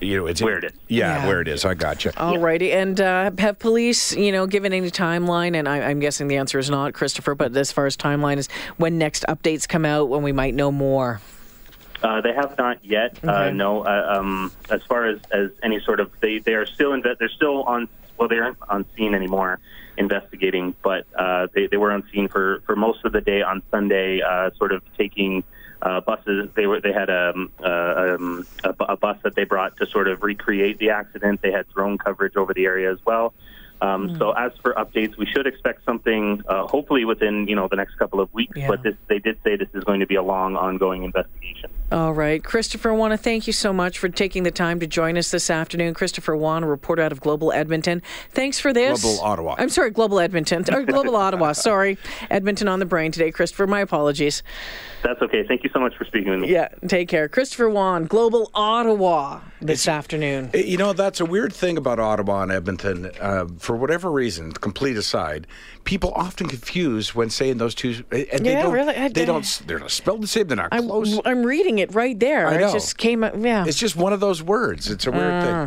you 0.00 0.16
know, 0.16 0.26
it's 0.26 0.42
Where 0.42 0.58
it 0.58 0.64
is. 0.64 0.72
Yeah, 0.88 1.22
Yeah. 1.22 1.26
where 1.26 1.40
it 1.40 1.48
is. 1.48 1.64
I 1.64 1.74
got 1.74 2.04
you. 2.04 2.12
All 2.16 2.38
righty. 2.38 2.72
And 2.72 3.00
uh, 3.00 3.30
have 3.38 3.58
police, 3.58 4.14
you 4.16 4.32
know, 4.32 4.46
given 4.46 4.72
any 4.72 4.90
timeline? 4.90 5.56
And 5.56 5.68
I, 5.68 5.82
I'm 5.90 6.00
guessing 6.00 6.28
the 6.28 6.36
answer 6.36 6.58
is 6.58 6.70
not, 6.70 6.94
Christopher. 6.94 7.34
But 7.34 7.56
as 7.56 7.72
far 7.72 7.86
as 7.86 7.96
timeline 7.96 8.36
is, 8.36 8.48
when 8.76 8.98
next 8.98 9.24
updates 9.28 9.68
come 9.68 9.84
out, 9.84 10.08
when 10.08 10.22
we 10.22 10.32
might 10.32 10.54
know 10.54 10.70
more. 10.70 11.20
Uh, 12.02 12.20
they 12.20 12.32
have 12.32 12.56
not 12.58 12.84
yet. 12.84 13.18
Uh, 13.24 13.50
no. 13.50 13.82
Uh, 13.84 14.16
um, 14.18 14.52
as 14.70 14.82
far 14.84 15.06
as, 15.06 15.18
as 15.32 15.50
any 15.62 15.80
sort 15.80 15.98
of 15.98 16.12
they 16.20 16.38
they 16.38 16.54
are 16.54 16.64
still 16.66 16.92
inve- 16.92 17.18
they're 17.18 17.28
still 17.28 17.64
on 17.64 17.88
well 18.16 18.28
they 18.28 18.38
aren't 18.38 18.56
on 18.68 18.84
scene 18.96 19.14
anymore 19.14 19.58
investigating, 19.96 20.76
but 20.84 21.06
uh, 21.16 21.48
they 21.54 21.66
they 21.66 21.76
were 21.76 21.90
on 21.90 22.04
scene 22.12 22.28
for 22.28 22.60
for 22.66 22.76
most 22.76 23.04
of 23.04 23.10
the 23.10 23.20
day 23.20 23.42
on 23.42 23.62
Sunday, 23.72 24.20
uh, 24.22 24.50
sort 24.58 24.70
of 24.70 24.82
taking. 24.96 25.42
Uh, 25.80 26.00
buses. 26.00 26.48
They 26.56 26.66
were. 26.66 26.80
They 26.80 26.92
had 26.92 27.08
um, 27.08 27.52
uh, 27.62 28.16
um, 28.18 28.46
a, 28.64 28.74
a 28.80 28.96
bus 28.96 29.16
that 29.22 29.36
they 29.36 29.44
brought 29.44 29.76
to 29.76 29.86
sort 29.86 30.08
of 30.08 30.22
recreate 30.24 30.78
the 30.78 30.90
accident. 30.90 31.40
They 31.40 31.52
had 31.52 31.68
drone 31.68 31.98
coverage 31.98 32.34
over 32.36 32.52
the 32.52 32.64
area 32.64 32.90
as 32.92 32.98
well. 33.06 33.32
Um, 33.80 34.16
So 34.18 34.32
as 34.32 34.50
for 34.60 34.74
updates, 34.74 35.16
we 35.16 35.24
should 35.26 35.46
expect 35.46 35.84
something, 35.84 36.42
uh, 36.48 36.66
hopefully 36.66 37.04
within 37.04 37.46
you 37.46 37.54
know 37.54 37.68
the 37.68 37.76
next 37.76 37.94
couple 37.94 38.18
of 38.20 38.32
weeks. 38.34 38.56
Yeah. 38.56 38.66
But 38.66 38.82
this, 38.82 38.96
they 39.06 39.20
did 39.20 39.38
say 39.44 39.54
this 39.54 39.68
is 39.72 39.84
going 39.84 40.00
to 40.00 40.06
be 40.06 40.16
a 40.16 40.22
long, 40.22 40.56
ongoing 40.56 41.04
investigation. 41.04 41.70
All 41.92 42.12
right. 42.12 42.42
Christopher, 42.42 42.90
I 42.90 42.96
want 42.96 43.12
to 43.12 43.16
thank 43.16 43.46
you 43.46 43.52
so 43.52 43.72
much 43.72 43.98
for 43.98 44.08
taking 44.08 44.42
the 44.42 44.50
time 44.50 44.80
to 44.80 44.86
join 44.88 45.16
us 45.16 45.30
this 45.30 45.48
afternoon. 45.48 45.94
Christopher 45.94 46.36
Wan, 46.36 46.64
a 46.64 46.66
reporter 46.66 47.02
out 47.02 47.12
of 47.12 47.20
Global 47.20 47.52
Edmonton. 47.52 48.02
Thanks 48.30 48.58
for 48.58 48.72
this. 48.74 49.00
Global 49.00 49.20
Ottawa. 49.22 49.54
I'm 49.58 49.68
sorry, 49.70 49.90
Global 49.90 50.18
Edmonton. 50.18 50.64
Or 50.74 50.82
Global 50.82 51.14
Ottawa. 51.24 51.52
Sorry. 51.52 51.96
Edmonton 52.30 52.66
on 52.66 52.80
the 52.80 52.84
brain 52.84 53.12
today, 53.12 53.30
Christopher. 53.30 53.68
My 53.68 53.80
apologies. 53.80 54.42
That's 55.02 55.22
okay. 55.22 55.44
Thank 55.46 55.62
you 55.64 55.70
so 55.72 55.78
much 55.80 55.96
for 55.96 56.04
speaking 56.04 56.30
with 56.30 56.40
me. 56.40 56.50
Yeah, 56.52 56.68
take 56.88 57.08
care. 57.08 57.28
Christopher 57.28 57.68
Wan, 57.70 58.04
Global 58.06 58.50
Ottawa 58.54 59.40
this 59.60 59.86
afternoon. 59.88 60.50
You 60.54 60.76
know, 60.76 60.92
that's 60.92 61.20
a 61.20 61.24
weird 61.24 61.52
thing 61.52 61.76
about 61.78 61.98
Ottawa 61.98 62.42
and 62.42 62.52
Edmonton. 62.52 63.10
Uh, 63.20 63.46
for 63.58 63.76
whatever 63.76 64.10
reason, 64.10 64.52
complete 64.52 64.96
aside, 64.96 65.46
people 65.84 66.12
often 66.14 66.48
confuse 66.48 67.14
when 67.14 67.30
saying 67.30 67.58
those 67.58 67.74
two. 67.74 68.02
And 68.10 68.44
they 68.44 68.52
Yeah, 68.52 68.62
don't, 68.62 68.72
really? 68.72 68.94
I- 68.94 69.08
They 69.08 69.24
don't. 69.24 69.62
They're 69.66 69.78
not 69.78 69.90
spelled 69.90 70.22
the 70.22 70.26
same. 70.26 70.48
They're 70.48 70.56
not 70.56 70.68
I'm, 70.72 70.86
close. 70.86 71.18
I'm 71.24 71.44
reading 71.44 71.78
it 71.78 71.94
right 71.94 72.18
there. 72.18 72.46
I 72.48 72.54
It 72.56 72.60
know. 72.60 72.72
just 72.72 72.98
came 72.98 73.22
up. 73.24 73.34
Yeah. 73.38 73.64
It's 73.66 73.78
just 73.78 73.96
one 73.96 74.12
of 74.12 74.20
those 74.20 74.42
words. 74.42 74.90
It's 74.90 75.06
a 75.06 75.10
weird 75.12 75.32
Uh, 75.32 75.66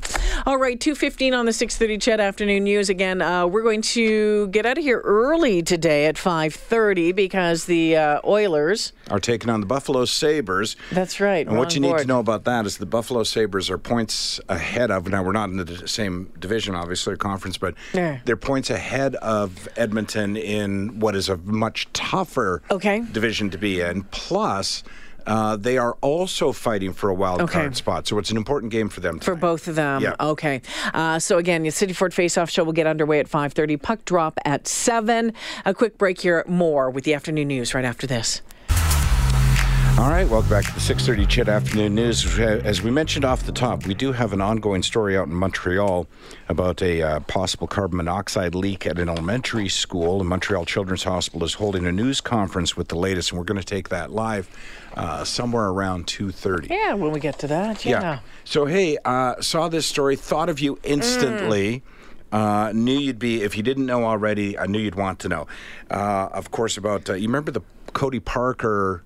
thing. 0.00 0.42
All 0.46 0.56
right, 0.58 0.78
2.15 0.78 1.36
on 1.36 1.46
the 1.46 1.52
6.30 1.52 2.00
CHED 2.00 2.20
Afternoon 2.20 2.64
News. 2.64 2.88
Again, 2.88 3.20
uh, 3.22 3.46
we're 3.46 3.62
going 3.62 3.82
to 3.82 4.48
get 4.48 4.66
out 4.66 4.78
of 4.78 4.84
here 4.84 5.00
early 5.04 5.62
today 5.62 6.06
at 6.06 6.16
5.30 6.16 7.14
because 7.14 7.64
the 7.66 7.96
uh, 7.96 8.20
Oilers, 8.52 8.92
Are 9.10 9.18
taking 9.18 9.48
on 9.48 9.60
the 9.60 9.66
Buffalo 9.66 10.04
Sabres. 10.04 10.76
that's 10.90 11.20
right, 11.20 11.46
And 11.46 11.56
what 11.56 11.74
you 11.74 11.82
on 11.84 11.90
need 11.96 11.98
to 12.02 12.06
know 12.06 12.18
about 12.18 12.44
that 12.44 12.66
is 12.66 12.76
the 12.76 12.84
Buffalo 12.86 13.22
Sabres 13.22 13.70
are 13.70 13.78
points 13.78 14.40
ahead 14.48 14.90
of. 14.90 15.08
Now 15.08 15.22
we're 15.22 15.32
not 15.32 15.48
in 15.48 15.56
the 15.56 15.88
same 15.88 16.30
division, 16.38 16.74
obviously, 16.74 17.14
or 17.14 17.16
conference, 17.16 17.56
but 17.56 17.74
Yeah. 17.94 18.18
they're 18.26 18.36
points 18.36 18.68
ahead 18.68 19.14
of 19.16 19.68
Edmonton 19.76 20.36
in 20.36 21.00
what 21.00 21.16
is 21.16 21.28
a 21.30 21.38
much 21.38 21.88
tougher 21.94 22.60
Okay. 22.70 23.00
division 23.12 23.48
to 23.50 23.58
be 23.58 23.80
in. 23.80 24.02
Plus, 24.10 24.82
uh, 25.26 25.56
they 25.56 25.78
are 25.78 25.96
also 26.00 26.52
fighting 26.52 26.92
for 26.92 27.08
a 27.10 27.14
wild 27.14 27.40
Okay. 27.42 27.52
card 27.60 27.76
spot, 27.76 28.06
so 28.06 28.18
it's 28.18 28.30
an 28.30 28.36
important 28.36 28.72
game 28.72 28.88
for 28.88 29.00
them. 29.00 29.18
For 29.20 29.34
both 29.34 29.68
of 29.68 29.74
them. 29.74 30.02
Yeah. 30.02 30.14
Okay. 30.20 30.62
Uh, 30.92 31.18
so 31.18 31.38
again, 31.38 31.62
the 31.62 31.70
City 31.70 31.92
Ford 31.92 32.12
Face-Off 32.14 32.50
Show 32.50 32.64
will 32.64 32.72
get 32.72 32.86
underway 32.86 33.20
at 33.20 33.28
5.30. 33.28 33.80
Puck 33.80 34.04
drop 34.04 34.38
at 34.44 34.66
7. 34.68 35.32
A 35.64 35.74
quick 35.74 35.98
break 35.98 36.20
here. 36.20 36.44
More 36.46 36.90
with 36.90 37.04
the 37.04 37.14
afternoon 37.14 37.48
news 37.48 37.74
right 37.74 37.84
after 37.84 38.06
this. 38.06 38.42
All 39.98 40.08
right, 40.08 40.26
welcome 40.28 40.48
back 40.50 40.64
to 40.64 40.72
the 40.72 40.80
6:30 40.80 41.26
CHED 41.28 41.48
Afternoon 41.48 41.94
News. 41.94 42.38
As 42.38 42.82
we 42.82 42.90
mentioned 42.90 43.24
off 43.24 43.44
the 43.44 43.52
top, 43.52 43.86
we 43.86 43.92
do 43.94 44.10
have 44.12 44.32
an 44.32 44.40
ongoing 44.40 44.82
story 44.82 45.16
out 45.16 45.28
in 45.28 45.34
Montreal 45.34 46.06
about 46.48 46.82
a 46.82 47.02
uh, 47.02 47.20
possible 47.20 47.66
carbon 47.66 47.98
monoxide 47.98 48.54
leak 48.54 48.86
at 48.86 48.98
an 48.98 49.08
elementary 49.08 49.68
school. 49.68 50.18
The 50.18 50.24
Montreal 50.24 50.64
Children's 50.64 51.04
Hospital 51.04 51.44
is 51.44 51.54
holding 51.54 51.86
a 51.86 51.92
news 51.92 52.20
conference 52.22 52.74
with 52.76 52.88
the 52.88 52.96
latest, 52.96 53.30
and 53.30 53.38
we're 53.38 53.44
going 53.44 53.60
to 53.60 53.66
take 53.66 53.90
that 53.90 54.10
live 54.10 54.48
uh, 54.96 55.24
somewhere 55.24 55.68
around 55.68 56.06
2:30. 56.06 56.70
Yeah, 56.70 56.94
when 56.94 57.12
we 57.12 57.20
get 57.20 57.38
to 57.40 57.46
that. 57.48 57.84
Yeah. 57.84 58.20
So 58.44 58.64
hey, 58.64 58.96
uh, 59.04 59.40
saw 59.42 59.68
this 59.68 59.86
story, 59.86 60.16
thought 60.16 60.48
of 60.48 60.58
you 60.58 60.78
instantly. 60.82 61.82
Uh, 62.32 62.72
knew 62.74 62.98
you'd 62.98 63.18
be 63.18 63.42
if 63.42 63.58
you 63.58 63.62
didn't 63.62 63.86
know 63.86 64.04
already. 64.04 64.58
I 64.58 64.66
knew 64.66 64.80
you'd 64.80 64.94
want 64.94 65.18
to 65.20 65.28
know. 65.28 65.46
Uh, 65.90 66.28
of 66.32 66.50
course, 66.50 66.78
about 66.78 67.10
uh, 67.10 67.12
you 67.12 67.28
remember 67.28 67.52
the 67.52 67.62
Cody 67.92 68.20
Parkey. 68.20 69.02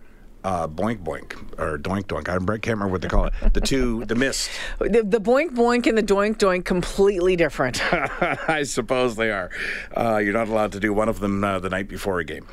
Uh, 0.47 0.69
boink 0.69 1.03
boink 1.03 1.33
or 1.59 1.77
doink 1.77 2.05
doink. 2.05 2.29
I 2.29 2.59
can't 2.59 2.67
remember 2.67 2.93
what 2.93 3.03
they 3.03 3.09
call 3.09 3.25
it. 3.25 3.33
The 3.53 3.61
two, 3.61 4.05
the 4.05 4.15
mist. 4.15 4.49
The, 4.79 5.03
the 5.03 5.21
boink 5.21 5.51
boink 5.51 5.87
and 5.87 5.99
the 5.99 6.03
doink 6.03 6.37
doink 6.37 6.65
completely 6.65 7.35
different. 7.35 7.83
I 7.93 8.63
suppose 8.63 9.17
they 9.17 9.33
are. 9.33 9.51
Uh, 9.97 10.19
you're 10.19 10.33
not 10.33 10.49
allowed 10.49 10.73
to 10.73 10.81
do 10.81 10.93
one 10.93 11.09
of 11.09 11.19
them 11.19 11.43
uh, 11.43 11.59
the 11.59 11.69
night 11.69 11.89
before 11.89 12.21
a 12.21 12.25
game. 12.25 12.47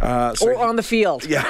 Uh, 0.00 0.34
so 0.34 0.48
or 0.48 0.56
on 0.56 0.76
the 0.76 0.82
field. 0.82 1.26
Yeah, 1.34 1.44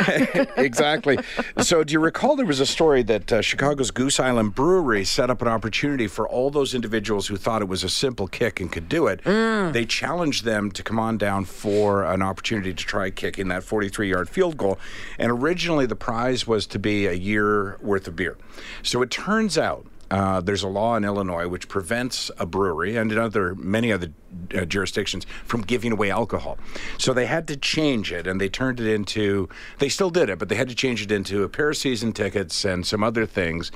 exactly. 0.56 1.18
so, 1.58 1.84
do 1.84 1.92
you 1.92 2.00
recall 2.00 2.36
there 2.36 2.46
was 2.46 2.58
a 2.58 2.66
story 2.66 3.02
that 3.04 3.32
uh, 3.32 3.42
Chicago's 3.42 3.90
Goose 3.90 4.18
Island 4.18 4.54
Brewery 4.54 5.04
set 5.04 5.28
up 5.30 5.42
an 5.42 5.48
opportunity 5.48 6.06
for 6.06 6.26
all 6.28 6.50
those 6.50 6.74
individuals 6.74 7.26
who 7.26 7.36
thought 7.36 7.60
it 7.60 7.68
was 7.68 7.84
a 7.84 7.88
simple 7.88 8.26
kick 8.26 8.60
and 8.60 8.72
could 8.72 8.88
do 8.88 9.06
it? 9.06 9.22
They 9.24 9.84
challenged 9.84 10.44
them 10.44 10.70
to 10.72 10.82
come 10.82 10.98
on 10.98 11.18
down 11.18 11.44
for 11.44 12.04
an 12.04 12.22
opportunity 12.22 12.72
to 12.72 12.84
try 12.84 13.10
kicking 13.10 13.48
that 13.48 13.62
43 13.62 14.08
yard 14.08 14.28
field 14.28 14.56
goal. 14.56 14.78
And 15.18 15.30
originally, 15.30 15.83
the 15.86 15.96
prize 15.96 16.46
was 16.46 16.66
to 16.68 16.78
be 16.78 17.06
a 17.06 17.12
year 17.12 17.78
worth 17.80 18.08
of 18.08 18.16
beer. 18.16 18.36
So, 18.82 19.02
it 19.02 19.10
turns 19.10 19.58
out 19.58 19.86
uh, 20.10 20.40
there's 20.40 20.62
a 20.62 20.68
law 20.68 20.96
in 20.96 21.04
Illinois 21.04 21.48
which 21.48 21.68
prevents 21.68 22.30
a 22.38 22.46
brewery 22.46 22.96
and 22.96 23.12
other 23.18 23.54
many 23.54 23.90
other 23.90 24.12
uh, 24.56 24.64
jurisdictions 24.64 25.26
from 25.44 25.62
giving 25.62 25.92
away 25.92 26.10
alcohol. 26.10 26.58
So 26.98 27.12
they 27.12 27.26
had 27.26 27.48
to 27.48 27.56
change 27.56 28.12
it, 28.12 28.26
and 28.26 28.40
they 28.40 28.48
turned 28.48 28.80
it 28.80 28.86
into. 28.86 29.48
They 29.78 29.88
still 29.88 30.10
did 30.10 30.28
it, 30.28 30.38
but 30.38 30.48
they 30.48 30.54
had 30.54 30.68
to 30.68 30.74
change 30.74 31.02
it 31.02 31.10
into 31.10 31.42
a 31.42 31.48
pair 31.48 31.70
of 31.70 31.76
season 31.76 32.12
tickets 32.12 32.64
and 32.64 32.86
some 32.86 33.02
other 33.02 33.26
things. 33.26 33.72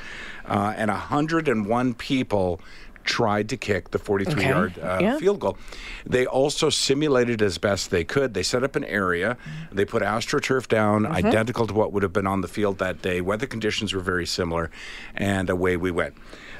Uh, 0.46 0.74
and 0.76 0.90
101 0.90 1.94
people 1.94 2.60
tried 3.08 3.48
to 3.48 3.56
kick 3.56 3.90
the 3.90 3.98
43 3.98 4.34
Okay. 4.34 4.48
yard 4.48 4.78
uh, 4.78 4.98
Yeah. 5.00 5.18
field 5.18 5.40
goal. 5.40 5.56
They 6.04 6.26
also 6.26 6.68
simulated 6.70 7.40
as 7.42 7.56
best 7.58 7.90
they 7.90 8.04
could. 8.04 8.34
They 8.34 8.42
set 8.42 8.62
up 8.62 8.76
an 8.76 8.84
area. 8.84 9.36
They 9.72 9.84
put 9.86 10.02
AstroTurf 10.02 10.68
down, 10.68 11.02
Mm-hmm. 11.04 11.14
identical 11.26 11.66
to 11.66 11.74
what 11.74 11.92
would 11.92 12.02
have 12.02 12.12
been 12.12 12.26
on 12.26 12.42
the 12.42 12.48
field 12.48 12.78
that 12.78 13.00
day. 13.02 13.20
Weather 13.22 13.46
conditions 13.46 13.94
were 13.94 14.00
very 14.02 14.26
similar, 14.26 14.70
and 15.16 15.48
away 15.50 15.76
we 15.76 15.90
went. 15.90 16.14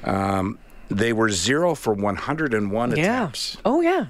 Um, 0.04 0.58
they 0.90 1.12
were 1.12 1.28
zero 1.28 1.74
for 1.74 1.92
101 1.92 2.90
Yeah. 2.96 3.02
attempts. 3.24 3.58
Oh, 3.64 3.82
yeah. 3.82 4.06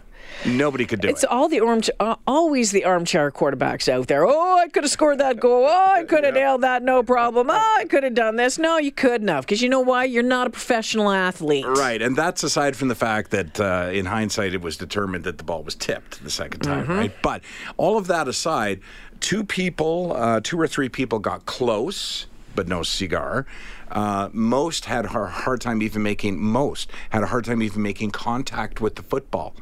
Nobody 0.47 0.85
could 0.87 1.00
do 1.00 1.08
It's 1.08 1.23
it. 1.23 1.26
It's 1.26 1.32
all 1.32 1.49
the 1.49 1.61
arm, 1.61 1.80
uh, 1.99 2.16
always 2.26 2.70
the 2.70 2.85
armchair 2.85 3.30
quarterbacks 3.30 3.88
out 3.88 4.06
there. 4.06 4.26
Oh, 4.26 4.58
I 4.58 4.68
could 4.68 4.85
have 4.85 4.90
scored 4.90 5.18
that 5.18 5.40
goal. 5.40 5.64
Oh, 5.68 5.92
I 5.97 6.04
could 6.04 6.25
have 6.25 6.35
nailed 6.42 6.61
that, 6.62 6.82
no 6.82 7.02
problem. 7.02 7.49
Oh, 7.50 7.76
I 7.78 7.85
could 7.87 8.04
have 8.04 8.14
done 8.14 8.37
this. 8.37 8.58
No, 8.58 8.78
you 8.78 8.92
couldn't 8.92 9.28
have, 9.28 9.44
because 9.44 9.61
you 9.62 9.68
know 9.68 9.80
why? 9.80 10.04
You're 10.04 10.23
not 10.23 10.47
a 10.47 10.50
professional 10.50 11.11
athlete. 11.11 11.66
Right, 11.66 12.00
and 12.00 12.14
that's 12.16 12.42
aside 12.42 12.76
from 12.76 12.88
the 12.88 12.94
fact 12.94 13.30
that 13.32 13.58
uh, 13.61 13.90
in 13.92 14.06
hindsight 14.06 14.54
it 14.54 14.61
was 14.62 14.76
determined 14.76 15.25
that 15.25 15.38
the 15.38 15.44
ball 15.44 15.62
was 15.62 15.75
tipped 15.75 16.23
the 16.23 16.30
second 16.30 16.61
time, 16.61 16.85
Mm-hmm. 16.85 16.92
right? 16.97 17.12
But 17.23 17.42
all 17.76 17.99
of 17.99 18.06
that 18.06 18.28
aside, 18.28 18.80
two 19.20 19.42
people, 19.44 20.12
uh, 20.14 20.40
two 20.42 20.61
or 20.61 20.68
three 20.68 20.88
people 20.88 21.18
got 21.18 21.47
close, 21.47 22.26
but 22.54 22.68
no 22.68 22.82
cigar. 22.82 23.47
Uh, 23.90 24.28
most 24.32 24.85
had 24.85 25.06
a 25.06 25.08
hard 25.08 25.61
time 25.62 25.80
even 25.82 26.02
making 26.02 26.38
most 26.38 26.90
had 27.11 27.23
a 27.23 27.26
hard 27.26 27.44
time 27.47 27.62
even 27.62 27.80
making 27.82 28.11
contact 28.11 28.80
with 28.82 28.97
the 28.97 29.02
football. 29.02 29.54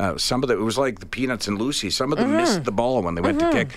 Uh, 0.00 0.16
some 0.16 0.42
of 0.42 0.48
them, 0.48 0.58
it 0.58 0.64
was 0.64 0.78
like 0.78 1.00
the 1.00 1.06
Peanuts 1.06 1.46
and 1.46 1.58
Lucy. 1.58 1.90
Some 1.90 2.10
of 2.10 2.18
them 2.18 2.34
missed 2.34 2.64
the 2.64 2.72
ball 2.72 3.02
when 3.02 3.16
they 3.16 3.20
went 3.20 3.38
to 3.40 3.50
kick. 3.50 3.68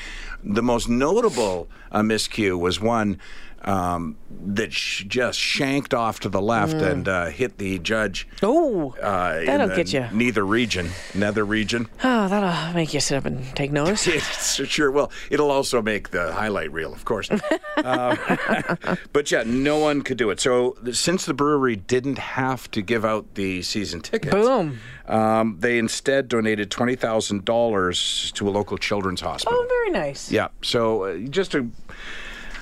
The 0.42 0.64
most 0.64 0.88
notable 0.88 1.68
uh, 1.92 2.00
miscue 2.02 2.58
was 2.58 2.80
one 2.80 3.20
um, 3.66 4.18
that 4.46 4.74
sh- 4.74 5.06
just 5.08 5.40
shanked 5.40 5.94
off 5.94 6.20
to 6.22 6.30
the 6.30 6.42
left 6.42 6.74
and 6.74 7.08
uh, 7.08 7.28
hit 7.28 7.58
the 7.58 7.80
judge. 7.80 8.28
Oh, 8.42 8.94
Uh, 9.02 9.44
that'll 9.46 9.76
get 9.76 9.94
you. 9.94 10.06
Neither 10.12 10.46
region, 10.46 10.90
nether 11.14 11.46
region. 11.46 11.88
Oh, 12.04 12.28
that'll 12.28 12.74
make 12.76 12.94
you 12.94 13.00
sit 13.00 13.18
up 13.18 13.26
and 13.26 13.44
take 13.56 13.72
notice. 13.72 14.08
It 14.64 14.70
sure 14.70 14.92
will. 14.92 15.12
It'll 15.30 15.52
also 15.52 15.82
make 15.82 16.10
the 16.12 16.32
highlight 16.34 16.72
reel, 16.72 16.94
of 16.94 17.06
course. 17.06 17.30
Uh, 17.78 18.96
but 19.14 19.32
yeah, 19.32 19.44
no 19.46 19.78
one 19.78 20.02
could 20.02 20.18
do 20.18 20.30
it. 20.30 20.40
So 20.40 20.78
since 20.92 21.26
the 21.26 21.34
brewery 21.34 21.76
didn't 21.76 22.18
have 22.18 22.70
to 22.72 22.82
give 22.82 23.04
out 23.06 23.36
the 23.36 23.62
season 23.62 24.02
tickets, 24.02 24.34
Boom. 24.34 24.80
Um, 25.08 25.58
they 25.60 25.78
instead 25.80 26.28
donated 26.30 26.72
twenty 26.72 26.96
thousand 26.96 27.44
dollars 27.46 28.32
to 28.36 28.48
a 28.48 28.52
local 28.52 28.78
children's 28.78 29.22
hospital. 29.22 29.58
Oh, 29.62 29.68
very 29.68 29.90
nice. 29.90 30.32
Yeah. 30.32 30.48
So 30.62 31.04
uh, 31.04 31.18
just 31.30 31.54
a, 31.56 31.68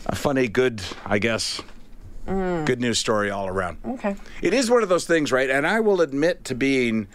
a 0.05 0.15
funny, 0.15 0.48
good, 0.48 0.81
I 1.05 1.20
guess, 1.20 1.62
good 2.25 2.79
news 2.79 3.00
story 3.00 3.29
all 3.29 3.48
around. 3.48 3.77
Okay. 3.86 4.15
It 4.41 4.53
is 4.53 4.70
one 4.70 4.84
of 4.84 4.89
those 4.89 5.05
things, 5.05 5.31
right? 5.31 5.50
And 5.50 5.65
I 5.67 5.79
will 5.79 6.01
admit 6.01 6.46
to 6.46 6.55
being, 6.55 7.08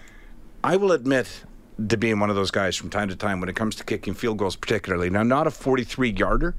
I 0.62 0.76
will 0.76 0.92
admit 0.92 1.44
to 1.88 1.96
being 1.96 2.18
one 2.20 2.30
of 2.30 2.36
those 2.36 2.50
guys 2.50 2.76
from 2.76 2.90
time 2.90 3.08
to 3.08 3.16
time 3.16 3.40
when 3.40 3.48
it 3.48 3.56
comes 3.56 3.76
to 3.76 3.84
kicking 3.84 4.14
field 4.14 4.38
goals, 4.38 4.56
particularly. 4.56 5.10
Now, 5.10 5.22
not 5.22 5.46
a 5.46 5.50
43 5.50 6.10
yarder, 6.10 6.54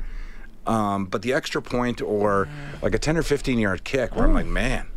um, 0.66 1.06
but 1.06 1.22
the 1.22 1.34
extra 1.34 1.62
point 1.62 2.02
or 2.02 2.48
like 2.82 2.94
a 2.94 3.00
10 3.00 3.18
or 3.18 3.24
15 3.24 3.58
yard 3.60 3.84
kick 3.84 4.16
where 4.16 4.26
I'm 4.26 4.34
like, 4.34 4.46
man, 4.46 4.88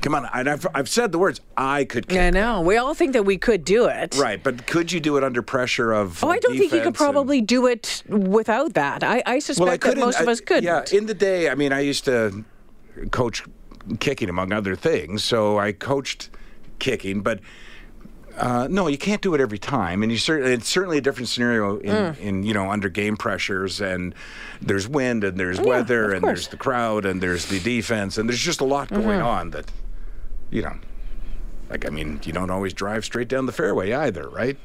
come 0.00 0.14
on. 0.14 0.28
And 0.32 0.48
I've, 0.48 0.66
I've 0.74 0.88
said 0.88 1.12
the 1.12 1.18
words, 1.18 1.40
I 1.56 1.84
could 1.84 2.08
kick. 2.08 2.18
I 2.20 2.30
know. 2.30 2.60
We 2.60 2.76
all 2.76 2.94
think 2.94 3.12
that 3.14 3.24
we 3.24 3.38
could 3.38 3.64
do 3.64 3.86
it. 3.86 4.16
Right, 4.16 4.42
but 4.42 4.66
could 4.66 4.92
you 4.92 5.00
do 5.00 5.16
it 5.16 5.24
under 5.24 5.42
pressure 5.42 5.92
of? 5.92 6.22
Oh, 6.22 6.28
I 6.30 6.38
don't 6.38 6.52
think 6.52 6.64
you 6.64 6.68
could 6.68 6.76
defense 6.78 6.86
and- 6.86 6.96
probably 6.96 7.40
do 7.40 7.66
it 7.66 8.02
without 8.08 8.74
that. 8.74 9.02
I, 9.02 9.22
I 9.26 9.38
suspect 9.38 9.70
that 9.70 9.80
couldn't- 9.80 10.00
most 10.04 10.20
of 10.20 10.28
us 10.28 10.40
could. 10.40 10.62
Yeah, 10.64 10.84
in 10.92 11.06
the 11.06 11.14
day, 11.14 11.48
I 11.50 11.54
mean, 11.54 11.72
I 11.72 11.80
used 11.80 12.04
to 12.06 12.44
coach 13.10 13.44
kicking 14.00 14.28
among 14.28 14.52
other 14.52 14.74
things, 14.76 15.22
so 15.24 15.58
I 15.58 15.72
coached 15.72 16.30
kicking, 16.78 17.20
but. 17.22 17.40
Uh, 18.38 18.68
no, 18.70 18.86
you 18.86 18.98
can't 18.98 19.22
do 19.22 19.32
it 19.34 19.40
every 19.40 19.56
time, 19.56 20.02
and 20.02 20.12
you 20.12 20.18
certainly 20.18 20.52
it's 20.52 20.68
certainly 20.68 20.98
a 20.98 21.00
different 21.00 21.26
scenario 21.26 21.78
in, 21.78 21.90
Mm. 21.90 22.18
in 22.18 22.42
you 22.42 22.52
know 22.52 22.70
under 22.70 22.90
game 22.90 23.16
pressures, 23.16 23.80
and 23.80 24.14
there's 24.60 24.86
wind, 24.86 25.24
and 25.24 25.40
there's 25.40 25.58
weather, 25.58 26.12
and 26.12 26.20
course. 26.20 26.40
there's 26.40 26.48
the 26.48 26.58
crowd, 26.58 27.06
and 27.06 27.22
there's 27.22 27.46
the 27.46 27.58
defense, 27.60 28.18
and 28.18 28.28
there's 28.28 28.38
just 28.42 28.60
a 28.60 28.64
lot 28.66 28.90
going 28.90 29.04
Mm-hmm. 29.20 29.26
on 29.26 29.50
that, 29.52 29.72
you 30.50 30.62
know, 30.62 30.74
like 31.70 31.86
I 31.86 31.90
mean, 31.90 32.20
you 32.24 32.32
don't 32.32 32.50
always 32.50 32.72
drive 32.72 33.04
straight 33.04 33.28
down 33.28 33.46
the 33.46 33.52
fairway 33.52 33.92
either, 33.92 34.28
right? 34.28 34.56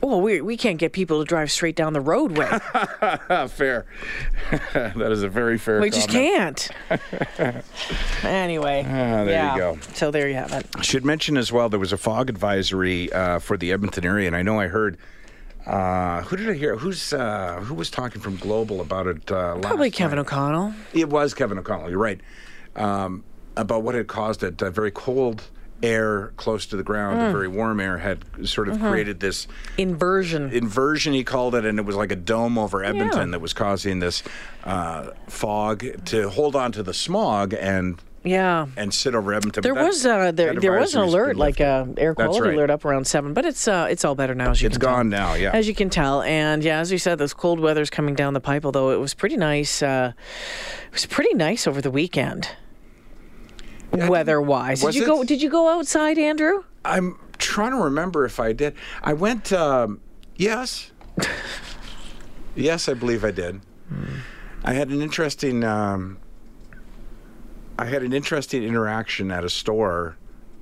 Well, 0.00 0.20
we, 0.20 0.40
we 0.40 0.56
can't 0.56 0.78
get 0.78 0.92
people 0.92 1.20
to 1.20 1.24
drive 1.24 1.50
straight 1.50 1.76
down 1.76 1.92
the 1.92 2.00
roadway. 2.00 2.46
Fair. 3.48 3.86
that 4.74 5.08
is 5.10 5.22
a 5.22 5.28
very 5.28 5.56
fair. 5.56 5.80
we 5.80 5.90
just 5.90 6.08
comment. 6.08 6.70
can't. 6.88 7.64
anyway. 8.24 8.84
Ah, 8.86 8.90
there 8.90 9.24
you 9.24 9.30
yeah. 9.30 9.56
go. 9.56 9.78
So 9.94 10.10
there 10.10 10.28
you 10.28 10.34
have 10.34 10.52
it. 10.52 10.66
I 10.76 10.82
should 10.82 11.04
mention 11.04 11.36
as 11.36 11.52
well 11.52 11.68
there 11.68 11.80
was 11.80 11.92
a 11.92 11.96
fog 11.96 12.28
advisory 12.28 13.12
uh, 13.12 13.38
for 13.38 13.56
the 13.56 13.72
Edmonton 13.72 14.04
area, 14.04 14.26
and 14.26 14.36
I 14.36 14.42
know 14.42 14.60
I 14.60 14.66
heard. 14.66 14.98
Uh, 15.66 16.20
who 16.22 16.36
did 16.36 16.50
I 16.50 16.54
hear? 16.54 16.76
Who's 16.76 17.14
uh, 17.14 17.60
who 17.60 17.74
was 17.74 17.88
talking 17.90 18.20
from 18.20 18.36
Global 18.36 18.82
about 18.82 19.06
it? 19.06 19.30
Uh, 19.30 19.58
Probably 19.60 19.90
Kevin 19.90 20.16
night? 20.16 20.26
O'Connell. 20.26 20.74
It 20.92 21.08
was 21.08 21.32
Kevin 21.32 21.58
O'Connell. 21.58 21.88
You're 21.88 21.98
right. 21.98 22.20
Um, 22.76 23.24
about 23.56 23.82
what 23.82 23.94
had 23.94 24.06
caused 24.06 24.42
it. 24.42 24.62
Uh, 24.62 24.70
very 24.70 24.90
cold 24.90 25.42
air 25.82 26.32
close 26.36 26.64
to 26.66 26.76
the 26.76 26.82
ground, 26.82 27.18
Hmm. 27.18 27.24
and 27.24 27.32
very 27.32 27.48
warm 27.48 27.78
air 27.80 27.98
had 27.98 28.24
sort 28.44 28.68
Mm-hmm. 28.68 28.84
of 28.84 28.90
created 28.90 29.20
this 29.20 29.46
Inversion. 29.76 30.50
inversion. 30.50 31.12
He 31.12 31.24
called 31.24 31.54
it, 31.54 31.64
and 31.66 31.78
it 31.78 31.84
was 31.84 31.96
like 31.96 32.10
a 32.12 32.16
dome 32.16 32.56
over 32.58 32.82
Edmonton 32.82 33.28
Yeah. 33.28 33.32
that 33.32 33.40
was 33.40 33.52
causing 33.52 33.98
this 33.98 34.22
uh, 34.64 35.08
fog 35.28 35.84
to 36.06 36.30
hold 36.30 36.56
on 36.56 36.72
to 36.72 36.82
the 36.82 36.94
smog 36.94 37.52
and 37.52 38.00
yeah. 38.22 38.66
and 38.78 38.94
sit 38.94 39.14
over 39.14 39.34
Edmonton. 39.34 39.62
There 39.62 39.74
was 39.74 40.06
uh, 40.06 40.32
there 40.32 40.58
there 40.58 40.72
was 40.72 40.94
an 40.94 41.02
alert 41.02 41.36
like 41.36 41.60
a 41.60 41.86
air 41.98 42.14
quality 42.14 42.40
right. 42.40 42.54
alert 42.54 42.70
up 42.70 42.86
around 42.86 43.06
seven, 43.06 43.34
but 43.34 43.44
it's 43.44 43.68
uh 43.68 43.86
it's 43.90 44.06
all 44.06 44.14
better 44.14 44.34
now 44.34 44.52
as 44.52 44.62
you 44.62 44.68
It's 44.68 44.78
can 44.78 44.80
tell. 44.86 44.90
It's 44.90 44.96
gone 44.96 45.08
now, 45.10 45.34
yeah. 45.34 45.50
As 45.52 45.68
you 45.68 45.74
can 45.74 45.90
tell, 45.90 46.22
and 46.22 46.64
yeah, 46.64 46.78
as 46.78 46.90
you 46.90 46.96
said, 46.98 47.18
this 47.18 47.34
cold 47.34 47.60
weather's 47.60 47.90
coming 47.90 48.14
down 48.14 48.32
the 48.32 48.40
pipe. 48.40 48.64
Although 48.64 48.90
it 48.92 49.00
was 49.00 49.12
pretty 49.12 49.36
nice, 49.36 49.82
uh, 49.82 50.12
it 50.86 50.92
was 50.94 51.04
pretty 51.04 51.34
nice 51.34 51.66
over 51.66 51.82
the 51.82 51.90
weekend, 51.90 52.48
weather-wise. 53.94 54.80
Did 54.80 54.86
Was 54.86 54.96
you 54.96 55.06
go? 55.06 55.24
Did 55.24 55.42
you 55.42 55.50
go 55.50 55.68
outside, 55.68 56.18
Andrew? 56.18 56.64
I'm 56.84 57.18
trying 57.38 57.72
to 57.72 57.78
remember 57.78 58.24
if 58.24 58.40
I 58.40 58.52
did. 58.52 58.74
I 59.02 59.12
went. 59.12 59.52
Um, 59.52 60.00
yes. 60.36 60.90
yes, 62.54 62.88
I 62.88 62.94
believe 62.94 63.24
I 63.24 63.30
did. 63.30 63.60
I 64.64 64.72
had 64.74 64.88
an 64.88 65.02
interesting. 65.02 65.64
Um, 65.64 66.18
I 67.78 67.86
had 67.86 68.02
an 68.02 68.12
interesting 68.12 68.62
interaction 68.62 69.30
at 69.30 69.44
a 69.44 69.50
store 69.50 70.16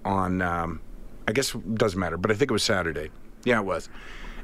on. 0.04 0.42
Um, 0.42 0.80
I 1.26 1.32
guess 1.32 1.54
it 1.54 1.76
doesn't 1.76 1.98
matter, 1.98 2.16
but 2.16 2.30
I 2.30 2.34
think 2.34 2.50
it 2.50 2.54
was 2.54 2.64
Saturday. 2.64 3.10
Yeah, 3.44 3.60
it 3.60 3.64
was. 3.64 3.88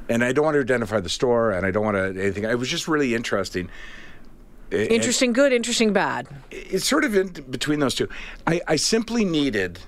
And 0.07 0.23
I 0.23 0.31
don't 0.31 0.45
want 0.45 0.55
to 0.55 0.61
identify 0.61 0.99
the 0.99 1.09
store, 1.09 1.51
and 1.51 1.65
I 1.65 1.71
don't 1.71 1.83
want 1.83 1.97
to 1.97 2.21
anything. 2.21 2.43
It 2.45 2.57
was 2.57 2.69
just 2.69 2.87
really 2.87 3.13
interesting. 3.13 3.69
Interesting 4.71 5.33
good, 5.33 5.51
interesting 5.51 5.93
bad. 5.93 6.27
it's 6.51 6.87
sort 6.87 7.03
of 7.03 7.15
in 7.15 7.29
between 7.49 7.79
those 7.79 7.95
two. 7.95 8.07
I, 8.45 8.61
I 8.67 8.75
simply 8.75 9.25
needed. 9.25 9.79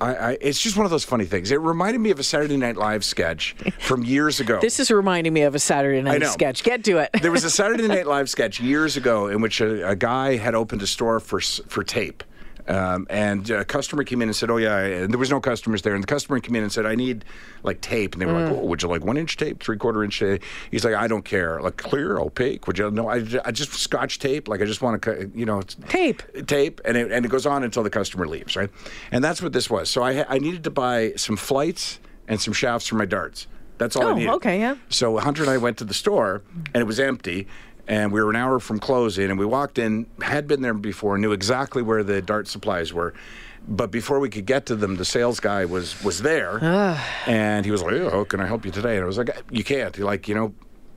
I, 0.00 0.14
I, 0.14 0.38
it's 0.40 0.60
just 0.60 0.76
one 0.76 0.86
of 0.86 0.90
those 0.90 1.04
funny 1.04 1.24
things. 1.24 1.50
It 1.50 1.60
reminded 1.60 1.98
me 1.98 2.10
of 2.10 2.20
a 2.20 2.22
Saturday 2.22 2.56
Night 2.56 2.76
Live 2.76 3.04
sketch 3.04 3.56
from 3.80 4.04
years 4.04 4.38
ago. 4.38 4.60
This 4.68 4.78
is 4.78 4.90
reminding 4.90 5.32
me 5.32 5.42
of 5.42 5.54
a 5.54 5.58
Saturday 5.58 6.00
night 6.02 6.24
sketch. 6.26 6.62
Get 6.62 6.84
to 6.84 6.98
it. 6.98 7.10
there 7.20 7.32
was 7.32 7.44
a 7.44 7.50
Saturday 7.60 7.88
Night 7.88 8.06
Live 8.06 8.30
sketch 8.30 8.60
years 8.60 8.96
ago 8.96 9.26
in 9.26 9.40
which 9.40 9.60
a, 9.60 9.88
a 9.90 9.96
guy 9.96 10.36
had 10.36 10.54
opened 10.54 10.82
a 10.82 10.86
store 10.86 11.18
for 11.20 11.40
for 11.40 11.82
tape. 11.82 12.22
Um, 12.68 13.06
and 13.08 13.48
a 13.50 13.64
customer 13.64 14.04
came 14.04 14.20
in 14.20 14.28
and 14.28 14.36
said, 14.36 14.50
"Oh 14.50 14.58
yeah," 14.58 14.78
and 14.78 15.10
there 15.12 15.18
was 15.18 15.30
no 15.30 15.40
customers 15.40 15.80
there. 15.82 15.94
And 15.94 16.02
the 16.02 16.06
customer 16.06 16.38
came 16.40 16.54
in 16.54 16.62
and 16.62 16.70
said, 16.70 16.84
"I 16.84 16.94
need 16.94 17.24
like 17.62 17.80
tape." 17.80 18.12
And 18.14 18.20
they 18.20 18.26
were 18.26 18.34
Mm. 18.34 18.48
like, 18.50 18.58
"Oh, 18.58 18.64
would 18.66 18.82
you 18.82 18.88
like 18.88 19.02
one 19.04 19.16
inch 19.16 19.36
tape, 19.38 19.62
three 19.62 19.78
quarter 19.78 20.04
inch 20.04 20.18
tape?" 20.18 20.42
He's 20.70 20.84
like, 20.84 20.94
"I 20.94 21.06
don't 21.08 21.24
care, 21.24 21.60
like 21.62 21.78
clear, 21.78 22.18
opaque. 22.18 22.66
Would 22.66 22.78
you? 22.78 22.90
No, 22.90 23.08
I, 23.08 23.24
I 23.44 23.50
just 23.52 23.72
scotch 23.72 24.18
tape. 24.18 24.48
Like 24.48 24.60
I 24.60 24.66
just 24.66 24.82
want 24.82 25.00
to, 25.02 25.30
you 25.34 25.46
know, 25.46 25.62
Tape. 25.88 26.22
tape, 26.46 26.80
and 26.84 26.96
it, 26.96 27.10
and 27.10 27.24
it 27.24 27.28
goes 27.28 27.46
on 27.46 27.64
until 27.64 27.82
the 27.82 27.90
customer 27.90 28.26
leaves, 28.28 28.54
right? 28.54 28.70
And 29.10 29.24
that's 29.24 29.40
what 29.40 29.52
this 29.54 29.70
was. 29.70 29.88
So 29.88 30.02
I 30.02 30.26
I 30.28 30.38
needed 30.38 30.62
to 30.64 30.70
buy 30.70 31.14
some 31.16 31.36
flights 31.36 32.00
and 32.28 32.38
some 32.40 32.52
shafts 32.52 32.86
for 32.88 32.96
my 32.96 33.06
darts. 33.06 33.46
That's 33.78 33.96
all 33.96 34.08
I 34.08 34.10
Oh, 34.10 34.14
needed. 34.14 34.30
okay, 34.34 34.58
yeah. 34.60 34.74
So 34.90 35.16
Hunter 35.18 35.42
and 35.42 35.50
I 35.50 35.56
went 35.56 35.78
to 35.78 35.84
the 35.84 35.94
store, 35.94 36.42
and 36.74 36.80
it 36.82 36.86
was 36.86 37.00
empty. 37.00 37.46
And 37.88 38.12
we 38.12 38.22
were 38.22 38.28
an 38.30 38.36
hour 38.36 38.60
from 38.60 38.78
closing, 38.78 39.30
and 39.30 39.38
we 39.38 39.46
walked 39.46 39.78
in, 39.78 40.06
had 40.20 40.46
been 40.46 40.60
there 40.60 40.74
before, 40.74 41.16
knew 41.16 41.32
exactly 41.32 41.82
where 41.82 42.04
the 42.04 42.20
dart 42.20 42.46
supplies 42.46 42.92
were. 42.92 43.14
But 43.66 43.90
before 43.90 44.20
we 44.20 44.28
could 44.28 44.44
get 44.46 44.66
to 44.66 44.76
them, 44.76 44.96
the 44.96 45.04
sales 45.04 45.40
guy 45.40 45.64
was 45.64 46.02
was 46.04 46.20
there, 46.22 46.62
and 47.26 47.64
he 47.64 47.70
was 47.70 47.82
like, 47.82 47.94
oh, 47.94 48.24
can 48.24 48.40
I 48.40 48.46
help 48.46 48.64
you 48.64 48.70
today?" 48.70 48.96
And 48.96 49.04
I 49.04 49.06
was 49.06 49.18
like, 49.18 49.30
"You 49.50 49.64
can't." 49.64 49.96
He 49.96 50.02
like, 50.02 50.28
you 50.28 50.34
know, 50.34 50.54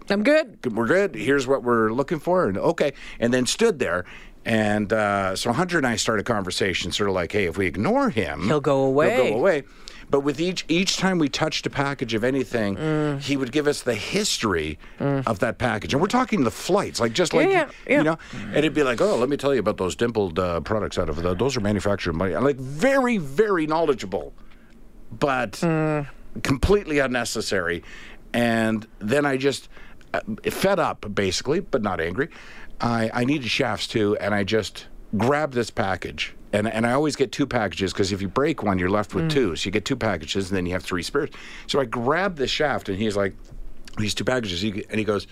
I'm 0.09 0.23
good. 0.23 0.73
we're 0.75 0.87
good. 0.87 1.15
Here's 1.15 1.47
what 1.47 1.63
we're 1.63 1.91
looking 1.91 2.19
for, 2.19 2.47
and 2.47 2.57
okay, 2.57 2.93
and 3.19 3.33
then 3.33 3.45
stood 3.45 3.79
there. 3.79 4.05
And 4.43 4.91
uh, 4.91 5.35
so 5.35 5.51
Hunter 5.53 5.77
and 5.77 5.87
I 5.87 5.95
started 5.95 6.21
a 6.21 6.33
conversation, 6.33 6.91
sort 6.91 7.09
of 7.09 7.15
like, 7.15 7.31
hey, 7.31 7.45
if 7.45 7.57
we 7.57 7.67
ignore 7.67 8.09
him, 8.09 8.41
He'll 8.47 8.59
go 8.59 8.83
away. 8.83 9.15
He'll 9.15 9.33
go 9.33 9.37
away. 9.37 9.63
But 10.11 10.19
with 10.19 10.41
each 10.41 10.65
each 10.67 10.97
time 10.97 11.17
we 11.19 11.29
touched 11.29 11.65
a 11.65 11.69
package 11.69 12.13
of 12.13 12.23
anything, 12.23 12.75
Mm. 12.75 13.19
he 13.21 13.37
would 13.37 13.51
give 13.53 13.65
us 13.65 13.81
the 13.81 13.95
history 13.95 14.77
of 14.99 15.39
that 15.39 15.57
package, 15.57 15.93
and 15.93 16.01
we're 16.01 16.07
talking 16.09 16.43
the 16.43 16.51
flights, 16.51 16.99
like 16.99 17.13
just 17.13 17.33
like 17.33 17.49
yeah, 17.49 17.69
yeah. 17.87 17.97
you 17.97 18.03
know, 18.03 18.17
and 18.33 18.57
it'd 18.57 18.73
be 18.73 18.83
like, 18.83 18.99
oh, 19.01 19.15
let 19.15 19.29
me 19.29 19.37
tell 19.37 19.53
you 19.53 19.59
about 19.61 19.77
those 19.77 19.95
dimpled 19.95 20.37
uh, 20.37 20.59
products 20.59 20.97
out 20.99 21.07
of 21.09 21.15
the, 21.15 21.33
those 21.33 21.55
are 21.57 21.61
manufactured 21.61 22.13
by 22.13 22.27
like 22.37 22.57
very 22.57 23.17
very 23.17 23.65
knowledgeable, 23.65 24.33
but 25.17 25.53
Mm. 25.53 26.07
completely 26.43 26.99
unnecessary. 26.99 27.81
And 28.33 28.85
then 28.99 29.25
I 29.25 29.37
just 29.37 29.69
uh, 30.13 30.19
fed 30.49 30.79
up, 30.79 31.05
basically, 31.15 31.59
but 31.61 31.81
not 31.81 31.99
angry. 32.01 32.29
I, 32.81 33.09
I 33.13 33.23
needed 33.25 33.49
shafts 33.49 33.87
too, 33.87 34.17
and 34.17 34.33
I 34.33 34.43
just 34.43 34.87
grabbed 35.17 35.53
this 35.53 35.69
package. 35.69 36.33
And, 36.53 36.67
and 36.67 36.85
I 36.85 36.91
always 36.91 37.15
get 37.15 37.31
two 37.31 37.47
packages 37.47 37.93
because 37.93 38.11
if 38.11 38.21
you 38.21 38.27
break 38.27 38.61
one, 38.61 38.77
you're 38.77 38.89
left 38.89 39.15
with 39.15 39.31
two. 39.31 39.55
So 39.55 39.67
you 39.67 39.71
get 39.71 39.85
two 39.85 39.95
packages, 39.95 40.49
and 40.49 40.57
then 40.57 40.65
you 40.65 40.73
have 40.73 40.83
three 40.83 41.03
spares. 41.03 41.29
So 41.67 41.79
I 41.79 41.85
grabbed 41.85 42.37
the 42.37 42.47
shaft, 42.47 42.89
and 42.89 42.97
he's 42.97 43.15
like, 43.15 43.35
these 43.97 44.13
two 44.13 44.23
packages. 44.23 44.61
He, 44.61 44.85
and 44.89 44.99
he 44.99 45.03
goes, 45.03 45.27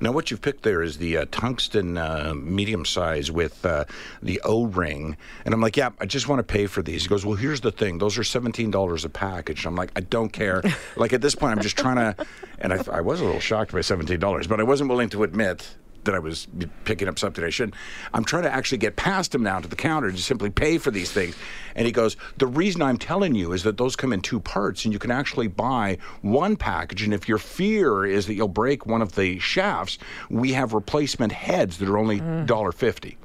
Now, 0.00 0.12
what 0.12 0.30
you've 0.30 0.40
picked 0.40 0.62
there 0.62 0.82
is 0.82 0.98
the 0.98 1.18
uh, 1.18 1.26
tungsten 1.30 1.98
uh, 1.98 2.32
medium 2.36 2.84
size 2.84 3.30
with 3.30 3.64
uh, 3.66 3.84
the 4.22 4.40
O 4.44 4.66
ring. 4.66 5.16
And 5.44 5.52
I'm 5.52 5.60
like, 5.60 5.76
Yeah, 5.76 5.90
I 6.00 6.06
just 6.06 6.28
want 6.28 6.38
to 6.38 6.44
pay 6.44 6.66
for 6.66 6.82
these. 6.82 7.02
He 7.02 7.08
goes, 7.08 7.26
Well, 7.26 7.36
here's 7.36 7.60
the 7.60 7.72
thing 7.72 7.98
those 7.98 8.16
are 8.18 8.22
$17 8.22 9.04
a 9.04 9.08
package. 9.08 9.66
I'm 9.66 9.76
like, 9.76 9.90
I 9.96 10.00
don't 10.00 10.32
care. 10.32 10.62
like, 10.96 11.12
at 11.12 11.22
this 11.22 11.34
point, 11.34 11.56
I'm 11.56 11.62
just 11.62 11.76
trying 11.76 11.96
to. 11.96 12.26
And 12.58 12.72
I, 12.72 12.84
I 12.92 13.00
was 13.00 13.20
a 13.20 13.24
little 13.24 13.40
shocked 13.40 13.72
by 13.72 13.80
$17, 13.80 14.48
but 14.48 14.60
I 14.60 14.62
wasn't 14.62 14.90
willing 14.90 15.10
to 15.10 15.24
admit 15.24 15.76
that 16.04 16.14
I 16.14 16.18
was 16.18 16.46
picking 16.84 17.08
up 17.08 17.18
something 17.18 17.42
I 17.44 17.50
shouldn't. 17.50 17.74
I'm 18.12 18.24
trying 18.24 18.44
to 18.44 18.52
actually 18.52 18.78
get 18.78 18.96
past 18.96 19.34
him 19.34 19.42
now 19.42 19.58
to 19.60 19.68
the 19.68 19.76
counter 19.76 20.10
to 20.10 20.18
simply 20.18 20.50
pay 20.50 20.78
for 20.78 20.90
these 20.90 21.10
things. 21.10 21.36
And 21.74 21.86
he 21.86 21.92
goes, 21.92 22.16
The 22.38 22.46
reason 22.46 22.82
I'm 22.82 22.98
telling 22.98 23.34
you 23.34 23.52
is 23.52 23.62
that 23.64 23.76
those 23.76 23.96
come 23.96 24.12
in 24.12 24.20
two 24.20 24.40
parts 24.40 24.84
and 24.84 24.92
you 24.92 24.98
can 24.98 25.10
actually 25.10 25.48
buy 25.48 25.98
one 26.22 26.56
package. 26.56 27.02
And 27.02 27.12
if 27.14 27.28
your 27.28 27.38
fear 27.38 28.04
is 28.04 28.26
that 28.26 28.34
you'll 28.34 28.48
break 28.48 28.86
one 28.86 29.02
of 29.02 29.14
the 29.14 29.38
shafts, 29.38 29.98
we 30.30 30.52
have 30.52 30.72
replacement 30.72 31.32
heads 31.32 31.78
that 31.78 31.88
are 31.88 31.98
only 31.98 32.20
$1.50. 32.20 33.16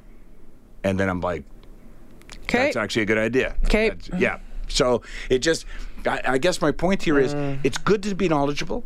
And 0.84 0.98
then 0.98 1.08
I'm 1.08 1.20
like, 1.20 1.44
Okay. 2.44 2.64
that's 2.64 2.76
actually 2.76 3.02
a 3.02 3.06
good 3.06 3.18
idea. 3.18 3.54
Okay. 3.64 3.92
Yeah. 4.18 4.38
So 4.68 5.02
it 5.28 5.38
just, 5.40 5.66
I, 6.06 6.20
I 6.24 6.38
guess 6.38 6.60
my 6.60 6.72
point 6.72 7.02
here 7.02 7.18
is 7.18 7.34
Mm. 7.34 7.58
it's 7.64 7.78
good 7.78 8.02
to 8.04 8.14
be 8.14 8.28
knowledgeable. 8.28 8.84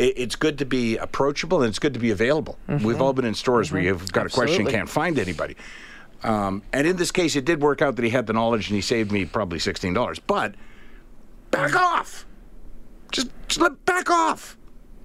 It, 0.00 0.14
it's 0.16 0.36
good 0.36 0.58
to 0.58 0.64
be 0.64 0.96
approachable 0.96 1.62
and 1.62 1.68
it's 1.68 1.78
good 1.78 1.92
to 1.92 2.00
be 2.00 2.10
available. 2.10 2.58
We've 2.66 3.00
all 3.00 3.12
been 3.12 3.26
in 3.26 3.34
stores 3.34 3.70
where 3.70 3.82
you've 3.82 4.10
got 4.10 4.26
a 4.26 4.30
question, 4.30 4.64
Mm-hmm. 4.64 4.74
Can't 4.74 4.88
find 4.88 5.18
anybody. 5.18 5.56
Um, 6.22 6.62
and 6.72 6.86
in 6.86 6.96
this 6.96 7.12
case, 7.12 7.36
it 7.36 7.44
did 7.44 7.62
work 7.62 7.82
out 7.82 7.96
that 7.96 8.04
he 8.04 8.10
had 8.10 8.26
the 8.26 8.32
knowledge 8.32 8.68
and 8.68 8.76
he 8.76 8.80
saved 8.80 9.12
me 9.12 9.24
probably 9.24 9.58
$16. 9.58 10.20
But 10.26 10.54
back 11.50 11.74
off. 11.76 12.26
Just, 13.12 13.28
just 13.48 13.60
let 13.60 13.84
back 13.84 14.10
off. 14.10 14.56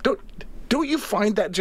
Don't, 0.03 0.19
don't 0.69 0.87
you 0.87 0.97
find 0.97 1.35
that, 1.35 1.57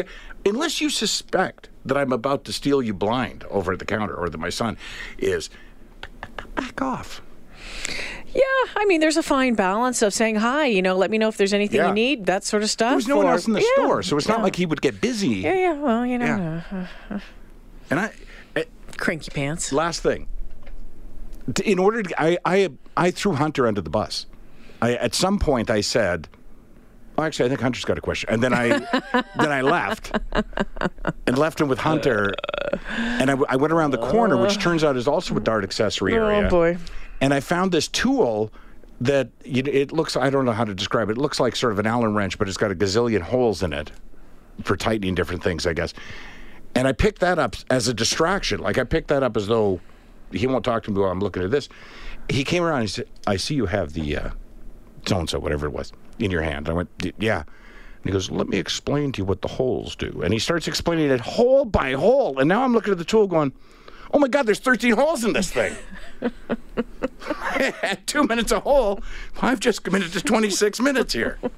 unless 0.46 0.80
you 0.80 0.90
suspect 0.90 1.70
that 1.84 1.96
I'm 1.96 2.12
about 2.12 2.44
to 2.44 2.52
steal 2.52 2.82
you 2.82 2.94
blind 2.94 3.44
over 3.50 3.72
at 3.72 3.78
the 3.78 3.84
counter 3.84 4.14
or 4.14 4.28
that 4.28 4.38
my 4.38 4.50
son 4.50 4.76
is, 5.18 5.50
back 6.54 6.80
off. 6.82 7.22
Yeah, 8.34 8.42
I 8.76 8.84
mean, 8.86 9.00
there's 9.00 9.16
a 9.16 9.22
fine 9.22 9.54
balance 9.54 10.02
of 10.02 10.12
saying 10.12 10.36
hi. 10.36 10.66
You 10.66 10.82
know, 10.82 10.96
let 10.96 11.10
me 11.10 11.18
know 11.18 11.28
if 11.28 11.36
there's 11.36 11.52
anything 11.52 11.78
Yeah. 11.78 11.88
you 11.88 11.94
need, 11.94 12.26
that 12.26 12.42
sort 12.44 12.62
of 12.62 12.70
stuff. 12.70 12.90
There 12.90 12.96
was 12.96 13.08
no 13.08 13.16
one 13.18 13.26
else 13.26 13.46
in 13.46 13.52
the 13.52 13.60
Yeah, 13.60 13.66
store, 13.84 14.02
so 14.02 14.16
it's 14.16 14.26
not 14.28 14.42
like 14.42 14.56
he 14.56 14.66
would 14.66 14.82
get 14.82 15.00
busy. 15.00 15.28
Yeah, 15.28 15.54
yeah. 15.54 15.72
Well, 15.74 16.04
you 16.04 16.18
know, 16.18 16.26
Yeah. 16.72 16.86
uh, 17.10 17.18
And 17.90 18.00
I, 18.00 18.10
eh, 18.56 18.64
cranky 18.96 19.30
pants. 19.30 19.72
last 19.72 20.02
thing. 20.02 20.26
In 21.64 21.78
order 21.78 22.02
to, 22.02 22.20
I, 22.22 22.38
I, 22.44 22.70
I 22.96 23.10
threw 23.10 23.34
Hunter 23.34 23.66
under 23.66 23.82
the 23.82 23.90
bus. 23.90 24.26
I, 24.80 24.94
at 24.94 25.14
some 25.14 25.38
point, 25.38 25.70
I 25.70 25.82
said, 25.82 26.26
oh, 27.18 27.22
"Actually, 27.22 27.46
I 27.46 27.48
think 27.50 27.60
Hunter's 27.60 27.84
got 27.84 27.98
a 27.98 28.00
question," 28.00 28.30
and 28.30 28.42
then 28.42 28.52
I, 28.54 28.68
then 29.38 29.52
I 29.52 29.60
left, 29.60 30.10
and 31.26 31.38
left 31.38 31.60
him 31.60 31.68
with 31.68 31.78
Hunter. 31.78 32.32
And 32.88 33.30
I 33.30 33.56
went 33.56 33.72
around 33.72 33.90
the 33.92 33.98
corner, 33.98 34.36
which 34.38 34.58
turns 34.58 34.82
out 34.82 34.96
is 34.96 35.06
also 35.06 35.36
a 35.36 35.40
dart 35.40 35.64
accessory 35.64 36.14
area. 36.14 36.46
Oh 36.46 36.50
boy. 36.50 36.78
And 37.20 37.32
I 37.32 37.40
found 37.40 37.72
this 37.72 37.88
tool 37.88 38.52
that 39.00 39.28
it 39.44 39.92
looks. 39.92 40.16
I 40.16 40.30
don't 40.30 40.44
know 40.44 40.52
how 40.52 40.64
to 40.64 40.74
describe 40.74 41.08
it. 41.10 41.12
It 41.12 41.18
looks 41.18 41.40
like 41.40 41.56
sort 41.56 41.72
of 41.72 41.78
an 41.78 41.86
Allen 41.86 42.14
wrench, 42.14 42.38
but 42.38 42.48
it's 42.48 42.56
got 42.56 42.70
a 42.70 42.74
gazillion 42.74 43.20
holes 43.22 43.62
in 43.62 43.72
it 43.72 43.90
for 44.62 44.76
tightening 44.76 45.14
different 45.14 45.42
things, 45.42 45.66
I 45.66 45.72
guess. 45.72 45.92
And 46.74 46.86
I 46.88 46.92
picked 46.92 47.20
that 47.20 47.38
up 47.38 47.56
as 47.70 47.88
a 47.88 47.94
distraction. 47.94 48.60
Like 48.60 48.78
I 48.78 48.84
picked 48.84 49.08
that 49.08 49.22
up 49.22 49.36
as 49.36 49.46
though 49.46 49.80
he 50.32 50.46
won't 50.46 50.64
talk 50.64 50.82
to 50.84 50.90
me 50.90 51.00
while 51.00 51.10
I'm 51.10 51.20
looking 51.20 51.42
at 51.42 51.50
this. 51.50 51.68
He 52.28 52.44
came 52.44 52.62
around 52.62 52.80
and 52.80 52.88
he 52.88 52.92
said, 52.92 53.08
I 53.26 53.36
see 53.36 53.54
you 53.54 53.66
have 53.66 53.92
the 53.92 54.18
so 55.06 55.18
and 55.18 55.28
so, 55.28 55.38
whatever 55.38 55.66
it 55.66 55.72
was, 55.72 55.92
in 56.18 56.30
your 56.30 56.40
hand. 56.42 56.68
I 56.68 56.72
went, 56.72 56.88
"Y- 57.02 57.12
Yeah. 57.18 57.40
And 57.40 58.04
he 58.04 58.10
goes, 58.10 58.30
Let 58.30 58.48
me 58.48 58.58
explain 58.58 59.12
to 59.12 59.18
you 59.18 59.24
what 59.24 59.42
the 59.42 59.48
holes 59.48 59.94
do. 59.96 60.22
And 60.22 60.32
he 60.32 60.38
starts 60.38 60.66
explaining 60.68 61.10
it 61.10 61.20
hole 61.20 61.64
by 61.64 61.92
hole. 61.92 62.38
And 62.38 62.48
now 62.48 62.62
I'm 62.62 62.72
looking 62.72 62.92
at 62.92 62.98
the 62.98 63.04
tool 63.04 63.26
going, 63.26 63.52
Oh 64.14 64.20
my 64.20 64.28
God, 64.28 64.46
there's 64.46 64.60
13 64.60 64.92
holes 64.94 65.24
in 65.24 65.32
this 65.32 65.50
thing. 65.50 65.74
At 67.82 68.06
two 68.06 68.22
minutes 68.22 68.52
a 68.52 68.60
hole, 68.60 69.00
I've 69.42 69.58
just 69.58 69.82
committed 69.82 70.12
to 70.12 70.22
26 70.22 70.80
minutes 70.80 71.12
here. 71.12 71.38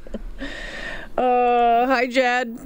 Uh, 1.19 1.87
hi, 1.87 2.07
Jed. 2.07 2.59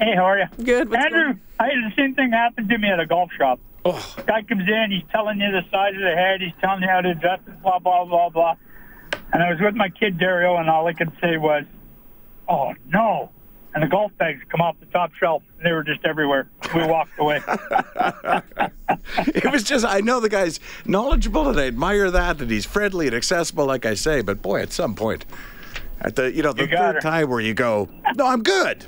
Hey, 0.00 0.16
how 0.16 0.24
are 0.24 0.36
you? 0.36 0.46
Good. 0.64 0.90
What's 0.90 1.04
Andrew, 1.04 1.22
going- 1.22 1.40
I 1.60 1.66
had 1.66 1.72
the 1.88 1.92
same 1.96 2.16
thing 2.16 2.32
happen 2.32 2.66
to 2.66 2.76
me 2.76 2.88
at 2.90 2.98
a 2.98 3.06
golf 3.06 3.30
shop. 3.38 3.60
Oh, 3.84 4.16
Guy 4.26 4.42
comes 4.42 4.68
in, 4.68 4.86
he's 4.90 5.04
telling 5.12 5.38
you 5.40 5.52
the 5.52 5.62
size 5.70 5.94
of 5.94 6.00
the 6.00 6.12
head, 6.12 6.40
he's 6.40 6.50
telling 6.60 6.82
you 6.82 6.88
how 6.88 7.00
to 7.00 7.10
adjust 7.10 7.42
it, 7.46 7.62
blah, 7.62 7.78
blah, 7.78 8.04
blah, 8.04 8.28
blah. 8.28 8.56
And 9.32 9.40
I 9.40 9.50
was 9.50 9.60
with 9.60 9.76
my 9.76 9.88
kid, 9.88 10.18
Dario, 10.18 10.56
and 10.56 10.68
all 10.68 10.84
I 10.88 10.94
could 10.94 11.12
say 11.20 11.36
was, 11.36 11.62
oh, 12.48 12.74
no. 12.88 13.30
And 13.74 13.82
the 13.82 13.86
golf 13.88 14.12
bags 14.18 14.42
come 14.50 14.60
off 14.60 14.76
the 14.80 14.86
top 14.86 15.12
shelf, 15.14 15.42
and 15.56 15.66
they 15.66 15.72
were 15.72 15.82
just 15.82 16.04
everywhere. 16.04 16.46
We 16.74 16.84
walked 16.86 17.18
away. 17.18 17.40
it 19.34 19.50
was 19.50 19.62
just, 19.62 19.84
I 19.84 20.00
know 20.00 20.20
the 20.20 20.28
guy's 20.28 20.60
knowledgeable 20.84 21.48
and 21.48 21.58
I 21.58 21.66
admire 21.66 22.10
that, 22.10 22.40
and 22.40 22.50
he's 22.50 22.66
friendly 22.66 23.06
and 23.06 23.16
accessible, 23.16 23.64
like 23.66 23.86
I 23.86 23.94
say. 23.94 24.20
But 24.22 24.42
boy, 24.42 24.60
at 24.60 24.72
some 24.72 24.94
point, 24.94 25.24
at 26.00 26.16
the, 26.16 26.30
you 26.32 26.42
know, 26.42 26.52
the 26.52 26.68
You 26.68 26.76
third 26.76 26.94
her. 26.96 27.00
time 27.00 27.30
where 27.30 27.40
you 27.40 27.54
go, 27.54 27.88
No, 28.16 28.26
I'm 28.26 28.42
good. 28.42 28.84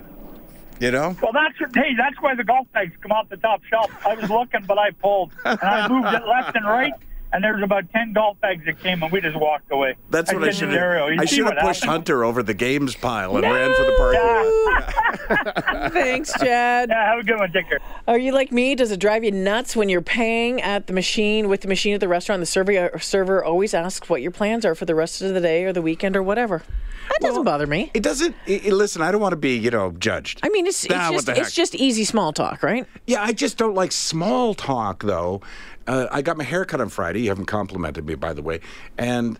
You 0.81 0.90
know? 0.90 1.16
well, 1.23 1.33
that's 1.33 1.57
hey, 1.75 1.94
that's 1.97 2.20
why 2.20 2.35
the 2.35 2.42
golf 2.44 2.66
bags 2.73 2.92
come 3.01 3.12
off 3.12 3.29
the 3.29 3.37
top 3.37 3.62
shelf. 3.64 3.90
I 4.05 4.14
was 4.16 4.29
looking, 4.29 4.64
but 4.66 4.77
I 4.77 4.90
pulled, 4.90 5.31
and 5.44 5.59
I 5.62 5.88
moved 5.88 6.12
it 6.12 6.27
left 6.27 6.57
and 6.57 6.66
right, 6.66 6.92
and 7.35 7.44
there 7.44 7.53
was 7.55 7.62
about 7.62 7.90
ten 7.92 8.12
golf 8.12 8.40
bags 8.40 8.64
that 8.64 8.81
came, 8.81 9.03
and 9.03 9.12
we 9.12 9.20
just 9.20 9.37
walked 9.37 9.70
away. 9.70 9.97
That's 10.11 10.33
what 10.33 10.42
I 10.42 10.47
said, 10.47 10.55
should 10.55 10.73
you 10.73 10.79
have. 10.79 11.18
I 11.18 11.25
should 11.25 11.44
have 11.47 11.59
pushed 11.59 11.81
happened?" 11.85 11.90
Hunter 11.90 12.25
over 12.25 12.42
the 12.42 12.55
games 12.55 12.94
pile 12.94 13.37
and 13.37 13.42
ran 13.42 13.75
for 13.75 13.85
the 13.85 13.94
parking 13.99 14.20
lot. 14.23 14.94
Thanks, 15.92 16.33
Chad. 16.38 16.88
Yeah, 16.88 17.07
have 17.11 17.18
a 17.18 17.23
good 17.23 17.38
one. 17.38 17.53
Take 17.53 17.68
care. 17.68 17.81
Are 18.07 18.18
you 18.18 18.33
like 18.33 18.53
me? 18.53 18.75
Does 18.75 18.90
it 18.90 19.01
drive 19.01 19.25
you 19.25 19.33
nuts 19.33 19.75
when 19.75 19.88
you're 19.88 20.01
paying 20.03 20.62
at 20.62 20.87
the 20.87 20.92
machine 20.92 21.49
with 21.49 21.62
the 21.62 21.68
machine 21.68 21.94
at 21.94 22.01
the 22.01 22.09
restaurant? 22.09 22.40
The 22.40 22.47
server 22.47 22.99
server 23.01 23.44
always 23.44 23.75
asks 23.75 24.09
what 24.09 24.23
your 24.23 24.31
plans 24.31 24.64
are 24.64 24.75
for 24.75 24.85
the 24.85 24.94
rest 24.94 25.20
of 25.23 25.35
the 25.35 25.40
day 25.40 25.64
or 25.64 25.73
the 25.73 25.83
weekend 25.83 26.16
or 26.16 26.23
whatever. 26.23 26.62
That 27.11 27.20
doesn't 27.20 27.44
bother 27.44 27.66
me. 27.66 27.90
It 27.92 28.03
doesn't. 28.03 28.35
i 28.49 28.62
i- 28.64 28.68
listen, 28.70 29.03
I 29.03 29.12
don't 29.12 29.20
want 29.20 29.33
to 29.33 29.37
be, 29.37 29.57
you 29.57 29.70
know, 29.70 29.92
judged. 29.92 30.40
I 30.42 30.49
mean, 30.49 30.66
it's, 30.66 30.85
it's 30.85 30.94
Nah, 30.94 31.12
what 31.12 31.27
just 31.27 31.38
it's 31.38 31.53
just 31.53 31.75
easy 31.75 32.05
small 32.05 32.33
talk, 32.33 32.62
right? 32.62 32.87
Yeah, 33.07 33.23
I 33.23 33.33
just 33.33 33.59
don't 33.59 33.75
like 33.75 33.92
small 33.92 34.55
talk, 34.55 35.03
though. 35.03 35.42
Uh, 35.87 36.07
I 36.11 36.23
got 36.23 36.37
my 36.37 36.44
hair 36.44 36.64
cut 36.64 36.81
on 36.81 36.88
Friday. 36.88 37.23
You 37.23 37.29
haven't 37.29 37.47
complimented 37.47 38.07
me, 38.07 38.14
by 38.14 38.33
the 38.33 38.42
way. 38.42 38.61
And, 38.97 39.38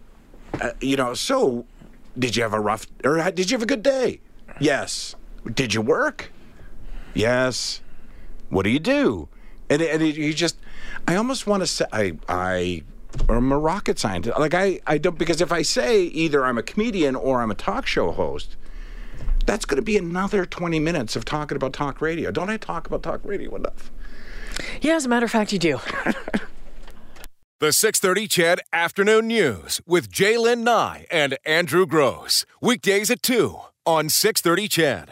uh, 0.61 0.73
you 0.81 0.97
know, 0.97 1.15
so 1.15 1.65
did 2.19 2.37
you 2.37 2.43
have 2.43 2.53
a 2.53 2.61
rough, 2.61 2.87
or 3.03 3.31
did 3.31 3.51
you 3.51 3.57
have 3.57 3.63
a 3.63 3.67
good 3.67 3.83
day? 3.83 4.21
Yes. 4.61 5.15
Did 5.53 5.75
you 5.75 5.81
work? 5.81 6.31
Yes. 7.15 7.81
What 8.51 8.65
do 8.65 8.71
you 8.71 8.79
do? 8.79 9.29
And, 9.71 9.81
and 9.81 10.03
it, 10.03 10.17
you 10.17 10.35
just, 10.35 10.59
I 11.09 11.17
almost 11.17 11.47
want 11.47 11.63
to 11.63 11.67
say, 11.67 11.87
I, 11.93 12.17
I, 12.29 12.83
am 13.29 13.51
a 13.53 13.59
rocket 13.59 13.99
scientist. 13.99 14.39
Like, 14.39 14.55
I, 14.55 14.81
I 14.87 14.99
don't, 14.99 15.19
because 15.19 15.41
if 15.41 15.51
I 15.51 15.63
say 15.63 16.03
either 16.03 16.45
I'm 16.45 16.59
a 16.59 16.63
comedian 16.63 17.17
or 17.17 17.41
I'm 17.41 17.51
a 17.51 17.55
talk 17.55 17.87
show 17.87 18.13
host, 18.13 18.57
that's 19.47 19.65
going 19.65 19.77
to 19.77 19.83
be 19.83 19.97
another 19.97 20.47
20 20.47 20.79
minutes 20.79 21.17
of 21.17 21.25
talking 21.25 21.57
about 21.57 21.73
talk 21.73 22.01
radio. 22.01 22.31
Don't 22.31 22.51
I 22.51 22.57
talk 22.57 22.87
about 22.87 23.03
talk 23.03 23.21
radio 23.25 23.55
enough? 23.55 23.91
Yeah, 24.81 24.95
as 24.95 25.07
a 25.07 25.09
matter 25.09 25.25
of 25.25 25.31
fact, 25.31 25.53
you 25.53 25.59
do. 25.59 25.81
The 27.61 27.73
630 27.73 28.29
CHED 28.29 28.61
Afternoon 28.75 29.29
News 29.29 29.81
with 29.87 30.11
Jaylen 30.11 30.65
Nye 30.65 31.07
and 31.11 31.39
Andrew 31.47 31.87
Grose. 31.87 32.45
Weekdays 32.61 33.11
at 33.11 33.23
2 33.23 33.59
on 33.87 34.11
630 34.11 34.69
CHED. 34.69 35.03